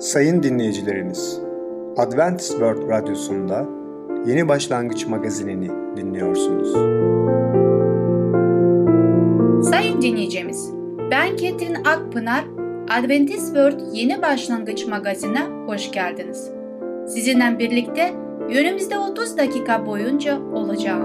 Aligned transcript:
Sayın 0.00 0.42
dinleyicilerimiz, 0.42 1.40
Adventist 1.96 2.50
World 2.50 2.88
Radyosu'nda 2.88 3.66
Yeni 4.26 4.48
Başlangıç 4.48 5.06
magazinini 5.06 5.68
dinliyorsunuz. 5.96 6.72
Sayın 9.68 10.02
dinleyicimiz, 10.02 10.70
ben 11.10 11.36
Ketrin 11.36 11.74
Akpınar, 11.74 12.44
Adventist 12.98 13.46
World 13.46 13.80
Yeni 13.92 14.22
Başlangıç 14.22 14.86
magazine 14.86 15.42
hoş 15.66 15.90
geldiniz. 15.90 16.50
Sizinle 17.06 17.58
birlikte 17.58 18.12
yönümüzde 18.50 18.98
30 18.98 19.38
dakika 19.38 19.86
boyunca 19.86 20.38
olacağım. 20.54 21.04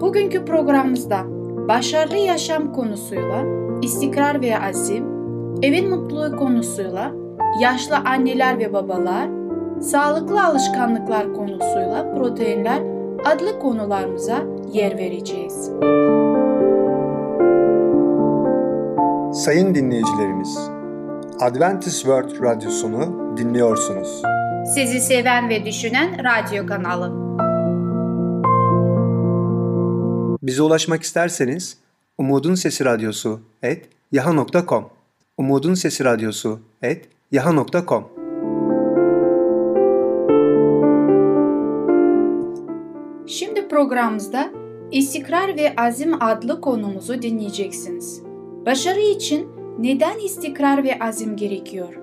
Bugünkü 0.00 0.44
programımızda 0.44 1.18
başarılı 1.68 2.16
yaşam 2.16 2.72
konusuyla 2.72 3.64
istikrar 3.82 4.42
ve 4.42 4.60
azim, 4.60 5.13
evin 5.62 5.90
mutluluğu 5.90 6.36
konusuyla 6.36 7.12
yaşlı 7.60 7.96
anneler 7.96 8.58
ve 8.58 8.72
babalar, 8.72 9.28
sağlıklı 9.80 10.44
alışkanlıklar 10.44 11.32
konusuyla 11.32 12.14
proteinler 12.14 12.82
adlı 13.24 13.58
konularımıza 13.58 14.42
yer 14.72 14.98
vereceğiz. 14.98 15.70
Sayın 19.44 19.74
dinleyicilerimiz, 19.74 20.70
Adventist 21.40 21.98
World 21.98 22.42
Radyosunu 22.42 23.36
dinliyorsunuz. 23.36 24.22
Sizi 24.74 25.00
seven 25.00 25.48
ve 25.48 25.64
düşünen 25.64 26.16
radyo 26.24 26.66
kanalı. 26.66 27.24
Bize 30.42 30.62
ulaşmak 30.62 31.02
isterseniz 31.02 31.78
Umutun 32.18 32.54
Sesi 32.54 32.84
Radyosu 32.84 33.40
et 33.62 33.88
yaha.com 34.12 34.84
Umutun 35.38 35.74
Sesi 35.74 36.04
Radyosu 36.04 36.60
et 36.82 37.08
yaha.com 37.32 38.04
Şimdi 43.26 43.68
programımızda 43.68 44.50
istikrar 44.92 45.56
ve 45.56 45.74
azim 45.76 46.22
adlı 46.22 46.60
konumuzu 46.60 47.22
dinleyeceksiniz. 47.22 48.22
Başarı 48.66 49.00
için 49.00 49.48
neden 49.78 50.18
istikrar 50.18 50.84
ve 50.84 50.98
azim 50.98 51.36
gerekiyor? 51.36 51.94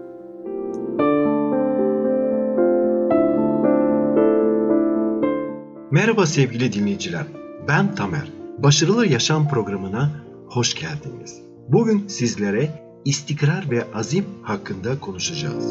Merhaba 5.92 6.26
sevgili 6.26 6.74
dinleyiciler. 6.74 7.24
Ben 7.68 7.96
Tamer. 7.96 8.32
Başarılı 8.58 9.08
Yaşam 9.08 9.50
programına 9.50 10.12
hoş 10.50 10.74
geldiniz. 10.74 11.42
Bugün 11.68 12.08
sizlere 12.08 12.91
istikrar 13.06 13.72
ve 13.72 13.88
azim 13.94 14.26
hakkında 14.44 15.00
konuşacağız. 15.00 15.66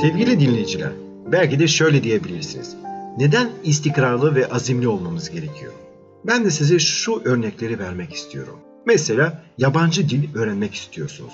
Sevgili 0.00 0.40
dinleyiciler, 0.40 0.92
belki 1.32 1.58
de 1.58 1.68
şöyle 1.68 2.02
diyebilirsiniz. 2.02 2.76
Neden 3.18 3.50
istikrarlı 3.64 4.34
ve 4.34 4.48
azimli 4.48 4.88
olmamız 4.88 5.30
gerekiyor? 5.30 5.72
Ben 6.26 6.44
de 6.44 6.50
size 6.50 6.78
şu 6.78 7.22
örnekleri 7.24 7.78
vermek 7.78 8.12
istiyorum. 8.12 8.58
Mesela 8.86 9.42
yabancı 9.58 10.08
dil 10.08 10.34
öğrenmek 10.34 10.74
istiyorsunuz. 10.74 11.32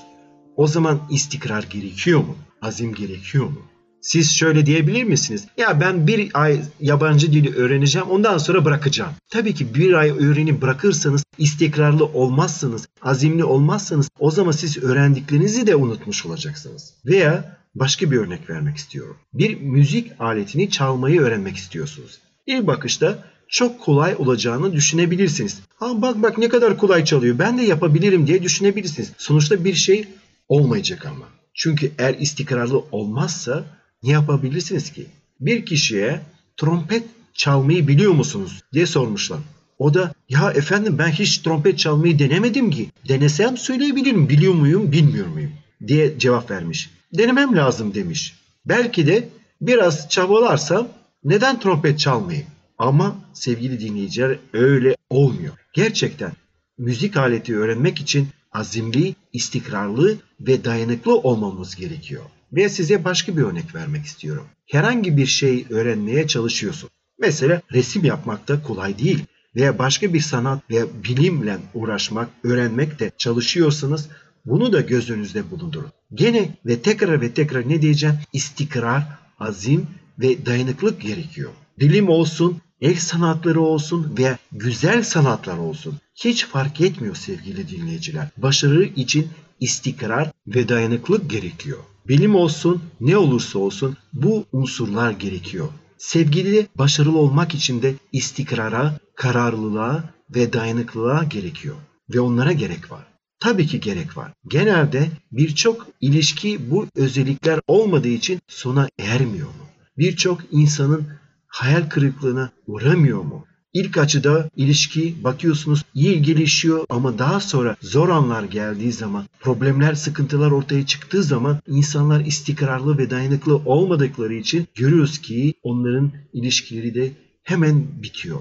O 0.57 0.67
zaman 0.67 1.01
istikrar 1.11 1.63
gerekiyor 1.63 2.21
mu? 2.21 2.37
Azim 2.63 2.95
gerekiyor 2.95 3.45
mu? 3.45 3.63
Siz 4.05 4.33
şöyle 4.37 4.67
diyebilir 4.67 5.05
misiniz? 5.05 5.47
Ya 5.57 5.81
ben 5.81 6.07
bir 6.07 6.31
ay 6.35 6.61
yabancı 6.81 7.33
dili 7.33 7.55
öğreneceğim 7.55 8.09
ondan 8.09 8.39
sonra 8.39 8.65
bırakacağım. 8.65 9.13
Tabii 9.31 9.55
ki 9.55 9.75
bir 9.75 9.93
ay 9.93 10.11
öğrenip 10.11 10.63
bırakırsanız 10.63 11.25
istikrarlı 11.39 12.05
olmazsınız, 12.05 12.89
azimli 13.03 13.45
olmazsanız 13.45 14.09
o 14.19 14.31
zaman 14.31 14.53
siz 14.53 14.83
öğrendiklerinizi 14.83 15.67
de 15.67 15.77
unutmuş 15.77 16.27
olacaksınız. 16.27 16.95
Veya 17.07 17.59
başka 17.75 18.11
bir 18.11 18.17
örnek 18.17 18.51
vermek 18.51 18.77
istiyorum. 18.77 19.17
Bir 19.35 19.61
müzik 19.61 20.13
aletini 20.19 20.71
çalmayı 20.71 21.21
öğrenmek 21.21 21.57
istiyorsunuz. 21.57 22.19
İlk 22.47 22.67
bakışta 22.67 23.19
çok 23.49 23.81
kolay 23.81 24.15
olacağını 24.19 24.73
düşünebilirsiniz. 24.73 25.61
Ha 25.77 26.03
bak 26.03 26.23
bak 26.23 26.39
ne 26.39 26.49
kadar 26.49 26.77
kolay 26.77 27.05
çalıyor 27.05 27.39
ben 27.39 27.59
de 27.59 27.63
yapabilirim 27.63 28.27
diye 28.27 28.43
düşünebilirsiniz. 28.43 29.13
Sonuçta 29.19 29.65
bir 29.65 29.75
şey 29.75 30.09
olmayacak 30.49 31.07
ama. 31.07 31.25
Çünkü 31.55 31.93
eğer 31.99 32.15
istikrarlı 32.15 32.79
olmazsa 32.93 33.65
ne 34.05 34.13
yapabilirsiniz 34.13 34.93
ki? 34.93 35.07
Bir 35.41 35.67
kişiye 35.67 36.21
trompet 36.57 37.05
çalmayı 37.35 37.89
biliyor 37.89 38.13
musunuz 38.13 38.63
diye 38.73 38.87
sormuşlar. 38.87 39.39
O 39.79 39.95
da 39.95 40.15
ya 40.29 40.51
efendim 40.51 40.99
ben 40.99 41.09
hiç 41.09 41.39
trompet 41.39 41.79
çalmayı 41.79 42.19
denemedim 42.19 42.71
ki. 42.71 42.91
Denesem 43.09 43.57
söyleyebilirim 43.57 44.29
biliyor 44.29 44.55
muyum 44.55 44.93
bilmiyor 44.93 45.27
muyum 45.27 45.53
diye 45.87 46.19
cevap 46.19 46.51
vermiş. 46.51 46.91
Denemem 47.13 47.57
lazım 47.57 47.95
demiş. 47.95 48.35
Belki 48.67 49.07
de 49.07 49.29
biraz 49.61 50.09
çabalarsam 50.09 50.89
neden 51.25 51.61
trompet 51.61 51.99
çalmayayım? 51.99 52.47
Ama 52.79 53.17
sevgili 53.33 53.81
dinleyiciler 53.81 54.39
öyle 54.53 54.97
olmuyor. 55.11 55.55
Gerçekten 55.73 56.33
müzik 56.79 57.17
aleti 57.17 57.57
öğrenmek 57.57 58.01
için 58.01 58.29
azimli, 58.53 59.15
istikrarlı 59.33 60.17
ve 60.41 60.65
dayanıklı 60.65 61.19
olmamız 61.19 61.77
gerekiyor. 61.77 62.23
Ve 62.55 62.69
size 62.69 63.05
başka 63.05 63.37
bir 63.37 63.43
örnek 63.43 63.75
vermek 63.75 64.05
istiyorum. 64.05 64.47
Herhangi 64.67 65.17
bir 65.17 65.27
şey 65.27 65.67
öğrenmeye 65.71 66.27
çalışıyorsun. 66.27 66.91
Mesela 67.19 67.63
resim 67.73 68.05
yapmak 68.05 68.49
da 68.49 68.63
kolay 68.63 68.99
değil. 68.99 69.25
Veya 69.57 69.79
başka 69.79 70.15
bir 70.15 70.21
sanat 70.21 70.71
veya 70.71 70.87
bilimle 71.05 71.57
uğraşmak, 71.75 72.29
öğrenmek 72.45 73.01
de 73.01 73.11
çalışıyorsanız 73.19 74.09
bunu 74.45 74.73
da 74.73 74.81
göz 74.81 75.11
önünüzde 75.11 75.51
bulundurun. 75.51 75.93
Gene 76.15 76.49
ve 76.67 76.83
tekrar 76.83 77.21
ve 77.21 77.35
tekrar 77.35 77.69
ne 77.69 77.83
diyeceğim? 77.83 78.17
İstikrar, 78.33 79.03
azim 79.39 79.87
ve 80.19 80.47
dayanıklık 80.47 81.01
gerekiyor. 81.01 81.51
Bilim 81.79 82.09
olsun, 82.09 82.61
el 82.81 82.97
sanatları 82.97 83.61
olsun 83.61 84.15
veya 84.19 84.39
güzel 84.53 85.03
sanatlar 85.03 85.59
olsun. 85.59 85.95
Hiç 86.15 86.47
fark 86.47 86.81
etmiyor 86.81 87.15
sevgili 87.15 87.69
dinleyiciler. 87.69 88.29
Başarı 88.37 88.85
için 88.85 89.29
istikrar 89.61 90.31
ve 90.47 90.69
dayanıklık 90.69 91.31
gerekiyor. 91.31 91.79
Bilim 92.09 92.35
olsun, 92.35 92.83
ne 93.01 93.17
olursa 93.17 93.59
olsun 93.59 93.97
bu 94.13 94.45
unsurlar 94.53 95.11
gerekiyor. 95.11 95.69
Sevgili 95.99 96.67
başarılı 96.79 97.19
olmak 97.19 97.55
için 97.55 97.83
de 97.83 97.95
istikrara, 98.13 98.99
kararlılığa 99.17 100.05
ve 100.35 100.53
dayanıklılığa 100.53 101.25
gerekiyor. 101.25 101.77
Ve 102.15 102.21
onlara 102.21 102.53
gerek 102.53 102.91
var. 102.91 103.07
Tabii 103.41 103.67
ki 103.67 103.81
gerek 103.81 104.17
var. 104.17 104.33
Genelde 104.49 105.09
birçok 105.33 105.87
ilişki 106.01 106.71
bu 106.71 106.87
özellikler 106.97 107.61
olmadığı 107.67 108.09
için 108.09 108.41
sona 108.49 108.89
ermiyor 108.99 109.49
mu? 109.49 109.65
Birçok 109.99 110.41
insanın 110.51 111.07
hayal 111.47 111.89
kırıklığına 111.89 112.51
uğramıyor 112.67 113.23
mu? 113.23 113.47
İlk 113.75 113.99
açıda 113.99 114.51
ilişki 114.57 115.25
bakıyorsunuz 115.25 115.85
iyi 115.95 116.23
gelişiyor 116.23 116.87
ama 116.89 117.19
daha 117.19 117.41
sonra 117.41 117.77
zor 117.83 118.09
anlar 118.09 118.43
geldiği 118.43 118.93
zaman, 118.93 119.27
problemler, 119.41 119.95
sıkıntılar 119.95 120.51
ortaya 120.51 120.87
çıktığı 120.87 121.23
zaman 121.23 121.61
insanlar 121.69 122.21
istikrarlı 122.21 122.99
ve 122.99 123.11
dayanıklı 123.11 123.57
olmadıkları 123.57 124.35
için 124.35 124.69
görüyoruz 124.75 125.19
ki 125.19 125.55
onların 125.63 126.13
ilişkileri 126.33 126.95
de 126.95 127.13
hemen 127.43 128.03
bitiyor. 128.03 128.41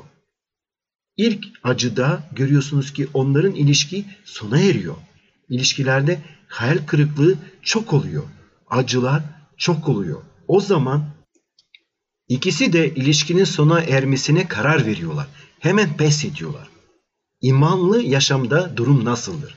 İlk 1.17 1.45
acıda 1.63 2.23
görüyorsunuz 2.31 2.93
ki 2.93 3.07
onların 3.13 3.55
ilişki 3.55 4.05
sona 4.25 4.59
eriyor. 4.59 4.95
İlişkilerde 5.49 6.21
hayal 6.47 6.77
kırıklığı 6.87 7.35
çok 7.61 7.93
oluyor. 7.93 8.23
Acılar 8.69 9.23
çok 9.57 9.89
oluyor. 9.89 10.21
O 10.47 10.59
zaman 10.59 11.12
İkisi 12.27 12.73
de 12.73 12.95
ilişkinin 12.95 13.43
sona 13.43 13.81
ermesine 13.81 14.47
karar 14.47 14.85
veriyorlar. 14.85 15.27
Hemen 15.59 15.97
pes 15.97 16.25
ediyorlar. 16.25 16.67
İmanlı 17.41 18.01
yaşamda 18.01 18.77
durum 18.77 19.05
nasıldır? 19.05 19.55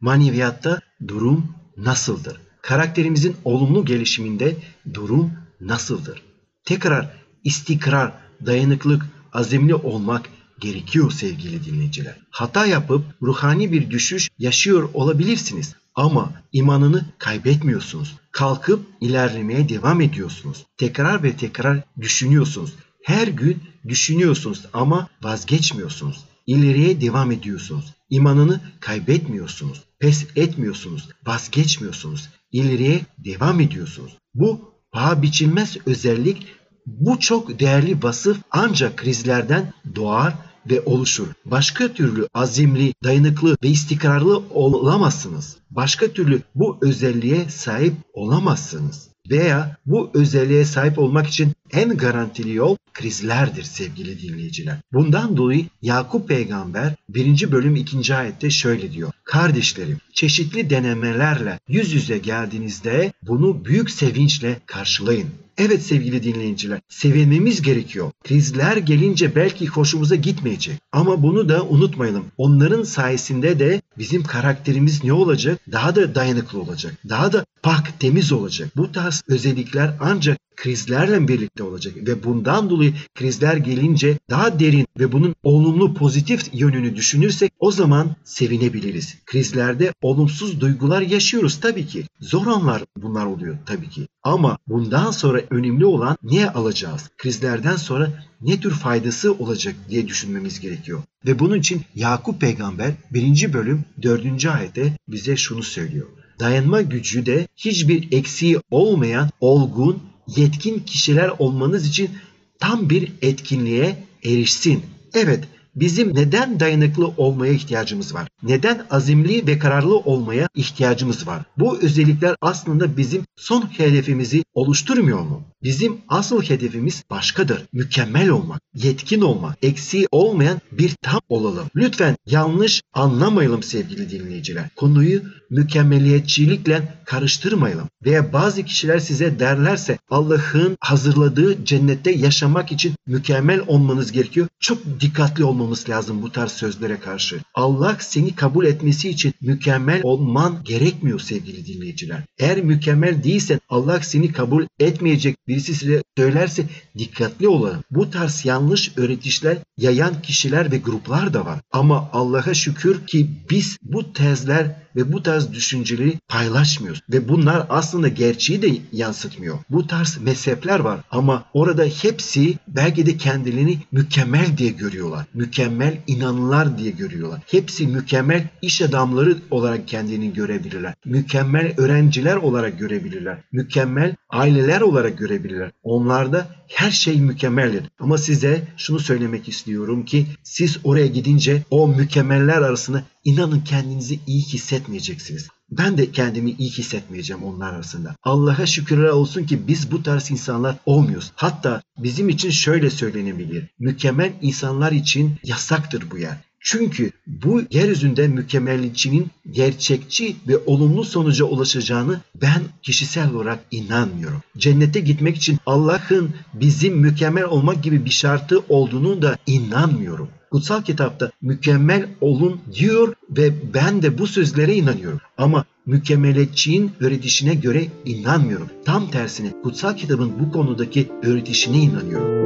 Maneviyatta 0.00 0.80
durum 1.08 1.54
nasıldır? 1.76 2.40
Karakterimizin 2.62 3.36
olumlu 3.44 3.84
gelişiminde 3.84 4.56
durum 4.94 5.32
nasıldır? 5.60 6.22
Tekrar 6.64 7.16
istikrar, 7.44 8.12
dayanıklık, 8.46 9.06
azimli 9.32 9.74
olmak 9.74 10.30
gerekiyor 10.60 11.10
sevgili 11.10 11.64
dinleyiciler. 11.64 12.16
Hata 12.30 12.66
yapıp 12.66 13.04
ruhani 13.22 13.72
bir 13.72 13.90
düşüş 13.90 14.28
yaşıyor 14.38 14.90
olabilirsiniz 14.94 15.74
ama 15.94 16.32
imanını 16.52 17.04
kaybetmiyorsunuz. 17.18 18.16
Kalkıp 18.32 18.86
ilerlemeye 19.00 19.68
devam 19.68 20.00
ediyorsunuz. 20.00 20.66
Tekrar 20.76 21.22
ve 21.22 21.36
tekrar 21.36 21.82
düşünüyorsunuz. 22.00 22.74
Her 23.04 23.28
gün 23.28 23.62
düşünüyorsunuz 23.88 24.66
ama 24.72 25.08
vazgeçmiyorsunuz. 25.22 26.24
İleriye 26.46 27.00
devam 27.00 27.32
ediyorsunuz. 27.32 27.94
İmanını 28.10 28.60
kaybetmiyorsunuz. 28.80 29.82
Pes 29.98 30.26
etmiyorsunuz. 30.36 31.08
Vazgeçmiyorsunuz. 31.26 32.28
İleriye 32.52 33.00
devam 33.18 33.60
ediyorsunuz. 33.60 34.16
Bu 34.34 34.74
paha 34.92 35.22
biçilmez 35.22 35.76
özellik 35.86 36.46
bu 36.86 37.20
çok 37.20 37.60
değerli 37.60 38.02
vasıf 38.02 38.38
ancak 38.50 38.96
krizlerden 38.96 39.72
doğar 39.94 40.34
ve 40.70 40.80
oluşur. 40.80 41.28
Başka 41.44 41.92
türlü 41.92 42.28
azimli, 42.34 42.94
dayanıklı 43.04 43.56
ve 43.62 43.68
istikrarlı 43.68 44.42
olamazsınız. 44.50 45.56
Başka 45.70 46.08
türlü 46.08 46.42
bu 46.54 46.78
özelliğe 46.82 47.48
sahip 47.48 47.94
olamazsınız. 48.12 49.10
Veya 49.30 49.76
bu 49.86 50.10
özelliğe 50.14 50.64
sahip 50.64 50.98
olmak 50.98 51.26
için 51.26 51.52
en 51.72 51.96
garantili 51.96 52.54
yol 52.54 52.76
krizlerdir 52.92 53.62
sevgili 53.62 54.22
dinleyiciler. 54.22 54.76
Bundan 54.92 55.36
dolayı 55.36 55.66
Yakup 55.82 56.28
peygamber 56.28 56.94
1. 57.08 57.52
bölüm 57.52 57.76
2. 57.76 58.14
ayette 58.14 58.50
şöyle 58.50 58.92
diyor. 58.92 59.10
Kardeşlerim 59.24 59.98
çeşitli 60.12 60.70
denemelerle 60.70 61.58
yüz 61.68 61.92
yüze 61.92 62.18
geldiğinizde 62.18 63.12
bunu 63.22 63.64
büyük 63.64 63.90
sevinçle 63.90 64.60
karşılayın. 64.66 65.30
Evet 65.62 65.82
sevgili 65.82 66.22
dinleyiciler, 66.22 66.80
sevinmemiz 66.88 67.62
gerekiyor. 67.62 68.10
Krizler 68.24 68.76
gelince 68.76 69.34
belki 69.34 69.66
hoşumuza 69.66 70.14
gitmeyecek. 70.14 70.74
Ama 70.92 71.22
bunu 71.22 71.48
da 71.48 71.64
unutmayalım. 71.64 72.24
Onların 72.36 72.82
sayesinde 72.82 73.58
de 73.58 73.82
bizim 73.98 74.22
karakterimiz 74.22 75.04
ne 75.04 75.12
olacak? 75.12 75.60
Daha 75.72 75.96
da 75.96 76.14
dayanıklı 76.14 76.60
olacak. 76.60 76.92
Daha 77.08 77.32
da 77.32 77.44
pak, 77.62 78.00
temiz 78.00 78.32
olacak. 78.32 78.68
Bu 78.76 78.92
tarz 78.92 79.22
özellikler 79.28 79.94
ancak 80.00 80.38
krizlerle 80.56 81.28
birlikte 81.28 81.62
olacak 81.62 81.94
ve 81.96 82.24
bundan 82.24 82.70
dolayı 82.70 82.94
krizler 83.14 83.56
gelince 83.56 84.18
daha 84.30 84.60
derin 84.60 84.86
ve 84.98 85.12
bunun 85.12 85.34
olumlu 85.42 85.94
pozitif 85.94 86.54
yönünü 86.54 86.96
düşünürsek 86.96 87.52
o 87.58 87.70
zaman 87.70 88.16
sevinebiliriz. 88.24 89.16
Krizlerde 89.26 89.92
olumsuz 90.02 90.60
duygular 90.60 91.00
yaşıyoruz 91.00 91.60
tabii 91.60 91.86
ki. 91.86 92.04
Zor 92.20 92.46
anlar 92.46 92.82
bunlar 92.96 93.26
oluyor 93.26 93.56
tabii 93.66 93.88
ki. 93.88 94.08
Ama 94.22 94.58
bundan 94.68 95.10
sonra 95.10 95.40
önemli 95.50 95.86
olan 95.86 96.16
ne 96.22 96.50
alacağız? 96.50 97.10
Krizlerden 97.18 97.76
sonra 97.76 98.24
ne 98.40 98.60
tür 98.60 98.70
faydası 98.70 99.32
olacak 99.32 99.74
diye 99.90 100.08
düşünmemiz 100.08 100.60
gerekiyor. 100.60 101.02
Ve 101.26 101.38
bunun 101.38 101.58
için 101.58 101.82
Yakup 101.94 102.40
peygamber 102.40 102.92
1. 103.10 103.52
bölüm 103.52 103.84
4. 104.02 104.46
ayette 104.46 104.96
bize 105.08 105.36
şunu 105.36 105.62
söylüyor. 105.62 106.06
Dayanma 106.40 106.82
gücü 106.82 107.26
de 107.26 107.48
hiçbir 107.56 108.12
eksiği 108.12 108.58
olmayan 108.70 109.30
olgun, 109.40 110.02
yetkin 110.36 110.78
kişiler 110.78 111.32
olmanız 111.38 111.86
için 111.86 112.10
tam 112.58 112.90
bir 112.90 113.12
etkinliğe 113.22 113.96
erişsin. 114.24 114.82
Evet, 115.14 115.44
bizim 115.74 116.14
neden 116.14 116.60
dayanıklı 116.60 117.06
olmaya 117.06 117.52
ihtiyacımız 117.52 118.14
var? 118.14 118.28
Neden 118.42 118.86
azimli 118.90 119.46
ve 119.46 119.58
kararlı 119.58 119.96
olmaya 119.96 120.48
ihtiyacımız 120.54 121.26
var? 121.26 121.42
Bu 121.58 121.78
özellikler 121.82 122.36
aslında 122.40 122.96
bizim 122.96 123.22
son 123.36 123.62
hedefimizi 123.62 124.44
oluşturmuyor 124.54 125.20
mu? 125.20 125.42
Bizim 125.62 125.96
asıl 126.08 126.42
hedefimiz 126.42 127.02
başkadır. 127.10 127.62
Mükemmel 127.72 128.28
olmak, 128.28 128.60
yetkin 128.74 129.20
olmak, 129.20 129.58
eksiği 129.62 130.06
olmayan 130.10 130.60
bir 130.72 130.94
tam 131.02 131.20
olalım. 131.28 131.66
Lütfen 131.76 132.16
yanlış 132.26 132.82
anlamayalım 132.94 133.62
sevgili 133.62 134.10
dinleyiciler. 134.10 134.68
Konuyu 134.76 135.22
mükemmeliyetçilikle 135.50 136.94
karıştırmayalım. 137.04 137.88
Veya 138.04 138.32
bazı 138.32 138.62
kişiler 138.62 138.98
size 138.98 139.38
derlerse 139.40 139.98
Allah'ın 140.10 140.76
hazırladığı 140.80 141.64
cennette 141.64 142.10
yaşamak 142.10 142.72
için 142.72 142.94
mükemmel 143.06 143.60
olmanız 143.66 144.12
gerekiyor. 144.12 144.46
Çok 144.60 145.00
dikkatli 145.00 145.44
olmamız 145.44 145.69
lazım 145.88 146.22
bu 146.22 146.32
tarz 146.32 146.52
sözlere 146.52 147.00
karşı. 147.00 147.40
Allah 147.54 147.96
seni 148.00 148.34
kabul 148.34 148.66
etmesi 148.66 149.08
için 149.08 149.34
mükemmel 149.40 150.00
olman 150.04 150.60
gerekmiyor 150.64 151.20
sevgili 151.20 151.66
dinleyiciler. 151.66 152.22
Eğer 152.38 152.62
mükemmel 152.62 153.24
değilsen 153.24 153.60
Allah 153.68 154.00
seni 154.00 154.32
kabul 154.32 154.66
etmeyecek 154.78 155.36
birisi 155.48 155.74
size 155.74 156.02
söylerse 156.18 156.64
dikkatli 156.98 157.48
olalım. 157.48 157.82
Bu 157.90 158.10
tarz 158.10 158.44
yanlış 158.44 158.92
öğretişler 158.96 159.58
yayan 159.78 160.22
kişiler 160.22 160.72
ve 160.72 160.78
gruplar 160.78 161.34
da 161.34 161.46
var. 161.46 161.60
Ama 161.72 162.10
Allah'a 162.12 162.54
şükür 162.54 163.06
ki 163.06 163.30
biz 163.50 163.76
bu 163.82 164.12
tezler 164.12 164.76
ve 164.96 165.12
bu 165.12 165.22
tarz 165.22 165.52
düşünceleri 165.52 166.18
paylaşmıyoruz. 166.28 167.00
Ve 167.10 167.28
bunlar 167.28 167.66
aslında 167.68 168.08
gerçeği 168.08 168.62
de 168.62 168.68
yansıtmıyor. 168.92 169.58
Bu 169.70 169.86
tarz 169.86 170.18
mezhepler 170.22 170.80
var 170.80 171.00
ama 171.10 171.44
orada 171.54 171.84
hepsi 171.84 172.58
belki 172.68 173.06
de 173.06 173.16
kendilerini 173.16 173.78
mükemmel 173.92 174.56
diye 174.58 174.70
görüyorlar. 174.70 175.26
Mükemmel 175.34 175.98
inanılar 176.06 176.78
diye 176.78 176.90
görüyorlar. 176.90 177.40
Hepsi 177.46 177.86
mükemmel 177.86 178.48
iş 178.62 178.82
adamları 178.82 179.36
olarak 179.50 179.88
kendini 179.88 180.32
görebilirler. 180.32 180.94
Mükemmel 181.04 181.74
öğrenciler 181.76 182.36
olarak 182.36 182.78
görebilirler. 182.78 183.38
Mükemmel 183.52 184.14
aileler 184.30 184.80
olarak 184.80 185.18
görebilirler. 185.18 185.70
Onlarda 185.82 186.46
her 186.68 186.90
şey 186.90 187.20
mükemmeldir. 187.20 187.82
Ama 187.98 188.18
size 188.18 188.68
şunu 188.76 188.98
söylemek 188.98 189.48
istiyorum 189.48 190.04
ki 190.04 190.26
siz 190.42 190.78
oraya 190.84 191.06
gidince 191.06 191.62
o 191.70 191.88
mükemmeller 191.88 192.62
arasında 192.62 193.04
inanın 193.24 193.60
kendinizi 193.60 194.20
iyi 194.26 194.42
hissetmeyeceksiniz. 194.80 195.48
Ben 195.70 195.98
de 195.98 196.12
kendimi 196.12 196.50
iyi 196.50 196.70
hissetmeyeceğim 196.70 197.44
onlar 197.44 197.72
arasında. 197.72 198.16
Allah'a 198.22 198.66
şükürler 198.66 199.08
olsun 199.08 199.44
ki 199.44 199.68
biz 199.68 199.92
bu 199.92 200.02
tarz 200.02 200.30
insanlar 200.30 200.76
olmuyoruz. 200.86 201.32
Hatta 201.34 201.82
bizim 201.98 202.28
için 202.28 202.50
şöyle 202.50 202.90
söylenebilir. 202.90 203.64
Mükemmel 203.78 204.32
insanlar 204.42 204.92
için 204.92 205.34
yasaktır 205.44 206.10
bu 206.10 206.18
yer. 206.18 206.36
Çünkü 206.62 207.10
bu 207.26 207.62
yeryüzünde 207.70 208.28
mükemmeliyetçinin 208.28 209.30
gerçekçi 209.50 210.36
ve 210.48 210.58
olumlu 210.66 211.04
sonuca 211.04 211.44
ulaşacağını 211.44 212.20
ben 212.42 212.62
kişisel 212.82 213.34
olarak 213.34 213.58
inanmıyorum. 213.70 214.42
Cennete 214.58 215.00
gitmek 215.00 215.36
için 215.36 215.58
Allah'ın 215.66 216.30
bizim 216.54 216.96
mükemmel 216.96 217.44
olmak 217.44 217.82
gibi 217.82 218.04
bir 218.04 218.10
şartı 218.10 218.58
olduğunu 218.68 219.22
da 219.22 219.38
inanmıyorum. 219.46 220.28
Kutsal 220.50 220.82
kitapta 220.82 221.30
mükemmel 221.42 222.06
olun 222.20 222.60
diyor 222.72 223.14
ve 223.30 223.52
ben 223.74 224.02
de 224.02 224.18
bu 224.18 224.26
sözlere 224.26 224.74
inanıyorum. 224.74 225.20
Ama 225.38 225.64
mükemmeliyetçinin 225.86 226.90
öğretişine 227.00 227.54
göre 227.54 227.84
inanmıyorum. 228.04 228.68
Tam 228.84 229.10
tersine 229.10 229.52
kutsal 229.62 229.96
kitabın 229.96 230.32
bu 230.40 230.52
konudaki 230.52 231.08
öğretişine 231.22 231.76
inanıyorum. 231.76 232.40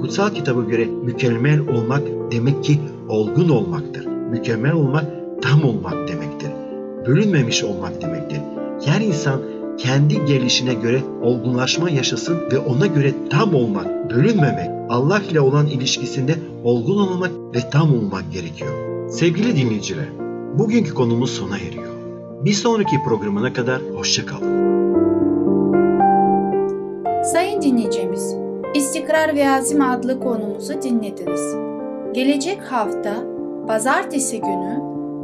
Kutsal 0.00 0.34
kitaba 0.34 0.62
göre 0.62 0.84
mükemmel 0.84 1.60
olmak 1.60 2.02
demek 2.32 2.64
ki 2.64 2.80
olgun 3.08 3.48
olmaktır. 3.48 4.06
Mükemmel 4.06 4.72
olmak 4.72 5.04
tam 5.42 5.64
olmak 5.64 6.08
demektir. 6.08 6.50
Bölünmemiş 7.06 7.64
olmak 7.64 8.02
demektir. 8.02 8.40
Her 8.84 9.00
insan 9.00 9.40
kendi 9.78 10.24
gelişine 10.24 10.74
göre 10.74 11.02
olgunlaşma 11.22 11.90
yaşasın 11.90 12.38
ve 12.52 12.58
ona 12.58 12.86
göre 12.86 13.14
tam 13.30 13.54
olmak, 13.54 14.10
bölünmemek, 14.10 14.77
Allah 14.88 15.20
ile 15.30 15.40
olan 15.40 15.66
ilişkisinde 15.66 16.34
olgun 16.64 16.98
olmak 16.98 17.30
ve 17.54 17.70
tam 17.70 17.94
olmak 17.94 18.32
gerekiyor. 18.32 18.70
Sevgili 19.10 19.56
dinleyiciler, 19.56 20.08
bugünkü 20.58 20.94
konumuz 20.94 21.30
sona 21.30 21.58
eriyor. 21.58 21.88
Bir 22.44 22.52
sonraki 22.52 22.96
programına 23.04 23.52
kadar 23.52 23.82
hoşçakalın. 23.94 24.68
Sayın 27.22 27.62
dinleyicimiz, 27.62 28.34
İstikrar 28.74 29.34
ve 29.36 29.50
Azim 29.50 29.82
adlı 29.82 30.20
konumuzu 30.20 30.82
dinlediniz. 30.82 31.54
Gelecek 32.14 32.62
hafta 32.62 33.24
pazartesi 33.66 34.40
günü 34.40 34.78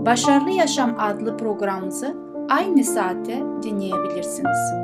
Başarılı 0.07 0.50
Yaşam 0.50 0.97
adlı 0.99 1.37
programımızı 1.37 2.17
aynı 2.49 2.85
saatte 2.85 3.43
dinleyebilirsiniz. 3.62 4.84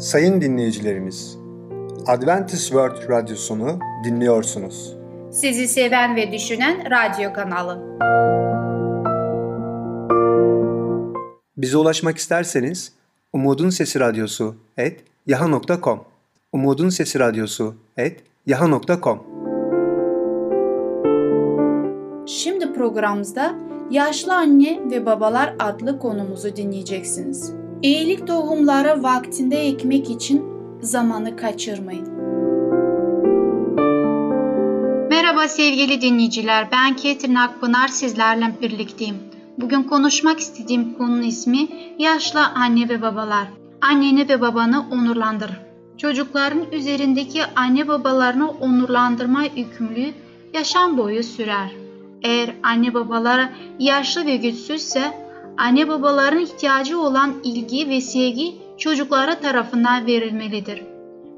Sayın 0.00 0.40
dinleyicilerimiz, 0.40 1.38
Adventist 2.06 2.62
World 2.62 3.08
Radyosunu 3.08 3.78
dinliyorsunuz. 4.04 4.96
Sizi 5.32 5.68
seven 5.68 6.16
ve 6.16 6.32
düşünen 6.32 6.90
radyo 6.90 7.32
kanalı. 7.32 7.96
Bize 11.56 11.76
ulaşmak 11.76 12.16
isterseniz 12.16 12.92
Umutun 13.32 13.70
Sesi 13.70 14.00
Radyosu 14.00 14.56
et 14.76 15.00
yaha.com 15.26 16.04
Umutun 16.52 16.88
Sesi 16.88 17.18
Radyosu 17.18 17.74
et 17.96 18.20
yaha.com 18.46 19.22
Şimdi 22.26 22.72
programımızda 22.72 23.54
Yaşlı 23.90 24.34
Anne 24.34 24.80
ve 24.90 25.06
Babalar 25.06 25.54
adlı 25.58 25.98
konumuzu 25.98 26.56
dinleyeceksiniz. 26.56 27.59
İyilik 27.82 28.26
tohumları 28.26 29.02
vaktinde 29.02 29.56
ekmek 29.56 30.10
için 30.10 30.42
zamanı 30.80 31.36
kaçırmayın. 31.36 32.08
Merhaba 35.10 35.48
sevgili 35.48 36.00
dinleyiciler, 36.00 36.68
ben 36.72 36.96
Ketrin 36.96 37.34
Akpınar 37.34 37.88
sizlerle 37.88 38.52
birlikteyim. 38.62 39.16
Bugün 39.58 39.82
konuşmak 39.82 40.40
istediğim 40.40 40.94
konunun 40.94 41.22
ismi 41.22 41.68
yaşlı 41.98 42.46
anne 42.46 42.88
ve 42.88 43.02
babalar. 43.02 43.48
Anneni 43.80 44.28
ve 44.28 44.40
babanı 44.40 44.84
onurlandır. 44.90 45.50
Çocukların 45.98 46.62
üzerindeki 46.72 47.40
anne 47.56 47.88
babalarını 47.88 48.50
onurlandırma 48.50 49.42
yükümlülüğü 49.56 50.12
yaşam 50.54 50.98
boyu 50.98 51.22
sürer. 51.22 51.70
Eğer 52.22 52.50
anne 52.62 52.94
babalara 52.94 53.50
yaşlı 53.78 54.26
ve 54.26 54.36
güçsüzse, 54.36 55.29
anne 55.60 55.88
babaların 55.88 56.40
ihtiyacı 56.40 57.00
olan 57.00 57.34
ilgi 57.44 57.88
ve 57.88 58.00
sevgi 58.00 58.54
çocuklara 58.78 59.40
tarafından 59.40 60.06
verilmelidir. 60.06 60.82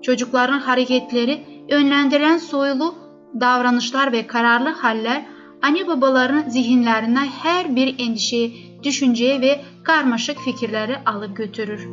Çocukların 0.02 0.58
hareketleri 0.58 1.40
yönlendiren 1.70 2.38
soyulu 2.38 2.94
davranışlar 3.40 4.12
ve 4.12 4.26
kararlı 4.26 4.68
haller 4.68 5.26
anne 5.62 5.86
babaların 5.86 6.48
zihinlerine 6.48 7.18
her 7.42 7.76
bir 7.76 7.94
endişeyi, 7.98 8.78
düşünceye 8.82 9.40
ve 9.40 9.60
karmaşık 9.84 10.38
fikirleri 10.38 10.96
alıp 11.06 11.36
götürür. 11.36 11.88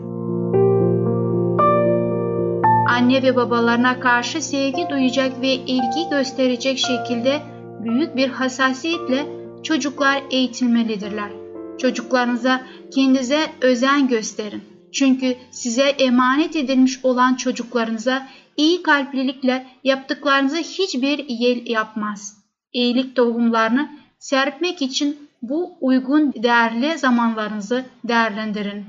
Anne 2.90 3.24
ve 3.24 3.36
babalarına 3.36 4.00
karşı 4.00 4.42
sevgi 4.42 4.90
duyacak 4.90 5.42
ve 5.42 5.54
ilgi 5.54 6.10
gösterecek 6.12 6.78
şekilde 6.78 7.42
büyük 7.84 8.16
bir 8.16 8.30
hassasiyetle 8.30 9.26
çocuklar 9.64 10.24
eğitilmelidirler. 10.32 11.39
Çocuklarınıza 11.82 12.62
kendinize 12.94 13.52
özen 13.62 14.08
gösterin. 14.08 14.64
Çünkü 14.92 15.36
size 15.52 15.84
emanet 15.84 16.56
edilmiş 16.56 17.00
olan 17.04 17.36
çocuklarınıza 17.36 18.28
iyi 18.58 18.84
kalplilikle 18.84 19.68
yaptıklarınızı 19.84 20.58
hiçbir 20.58 21.26
yel 21.30 21.68
yapmaz. 21.68 22.38
İyilik 22.74 23.16
tohumlarını 23.16 23.90
serpmek 24.20 24.82
için 24.82 25.30
bu 25.42 25.78
uygun 25.82 26.34
değerli 26.34 26.98
zamanlarınızı 26.98 27.86
değerlendirin. 28.04 28.86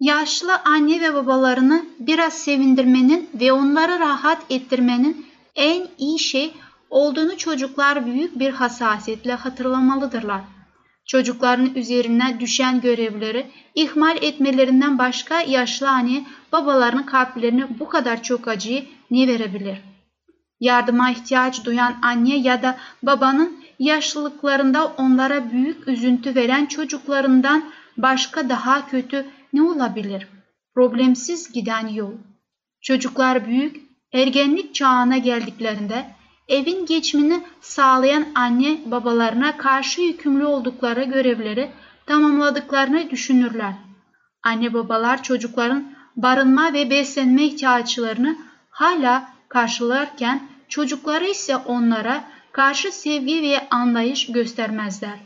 Yaşlı 0.00 0.56
anne 0.64 1.00
ve 1.00 1.14
babalarını 1.14 1.84
biraz 1.98 2.32
sevindirmenin 2.32 3.28
ve 3.34 3.52
onları 3.52 3.98
rahat 3.98 4.42
ettirmenin 4.50 5.26
en 5.54 5.86
iyi 5.98 6.18
şey 6.18 6.52
olduğunu 6.90 7.36
çocuklar 7.36 8.06
büyük 8.06 8.38
bir 8.38 8.50
hassasiyetle 8.50 9.34
hatırlamalıdırlar. 9.34 10.40
Çocukların 11.10 11.74
üzerine 11.74 12.40
düşen 12.40 12.80
görevleri 12.80 13.46
ihmal 13.74 14.16
etmelerinden 14.22 14.98
başka 14.98 15.40
yaşlı 15.40 15.90
anne 15.90 16.24
babalarının 16.52 17.02
kalplerine 17.02 17.78
bu 17.78 17.88
kadar 17.88 18.22
çok 18.22 18.48
acıyı 18.48 18.84
ne 19.10 19.28
verebilir? 19.28 19.78
Yardıma 20.60 21.10
ihtiyaç 21.10 21.64
duyan 21.64 21.94
anne 22.02 22.36
ya 22.36 22.62
da 22.62 22.76
babanın 23.02 23.64
yaşlılıklarında 23.78 24.86
onlara 24.86 25.52
büyük 25.52 25.88
üzüntü 25.88 26.34
veren 26.34 26.66
çocuklarından 26.66 27.64
başka 27.96 28.48
daha 28.48 28.88
kötü 28.88 29.26
ne 29.52 29.62
olabilir? 29.62 30.28
Problemsiz 30.74 31.52
giden 31.52 31.88
yol. 31.88 32.12
Çocuklar 32.80 33.46
büyük, 33.46 33.76
ergenlik 34.12 34.74
çağına 34.74 35.16
geldiklerinde 35.16 36.04
evin 36.50 36.86
geçimini 36.86 37.40
sağlayan 37.60 38.26
anne 38.34 38.78
babalarına 38.86 39.56
karşı 39.56 40.00
yükümlü 40.00 40.44
oldukları 40.44 41.04
görevleri 41.04 41.70
tamamladıklarını 42.06 43.10
düşünürler. 43.10 43.74
Anne 44.42 44.74
babalar 44.74 45.22
çocukların 45.22 45.92
barınma 46.16 46.72
ve 46.72 46.90
beslenme 46.90 47.44
ihtiyaçlarını 47.44 48.36
hala 48.70 49.28
karşılarken 49.48 50.48
çocukları 50.68 51.26
ise 51.26 51.56
onlara 51.56 52.24
karşı 52.52 52.92
sevgi 52.92 53.42
ve 53.42 53.68
anlayış 53.70 54.26
göstermezler. 54.26 55.18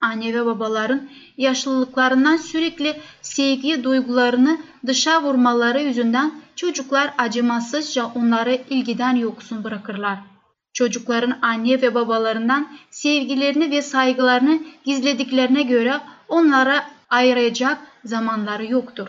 Anne 0.00 0.34
ve 0.34 0.46
babaların 0.46 1.08
yaşlılıklarından 1.36 2.36
sürekli 2.36 2.96
sevgi 3.22 3.84
duygularını 3.84 4.58
dışa 4.86 5.22
vurmaları 5.22 5.82
yüzünden 5.82 6.32
çocuklar 6.56 7.14
acımasızca 7.18 8.06
onları 8.06 8.58
ilgiden 8.70 9.16
yoksun 9.16 9.64
bırakırlar. 9.64 10.35
Çocukların 10.76 11.38
anne 11.42 11.82
ve 11.82 11.94
babalarından 11.94 12.68
sevgilerini 12.90 13.70
ve 13.70 13.82
saygılarını 13.82 14.58
gizlediklerine 14.84 15.62
göre 15.62 16.00
onlara 16.28 16.84
ayıracak 17.10 17.78
zamanları 18.04 18.66
yoktur. 18.72 19.06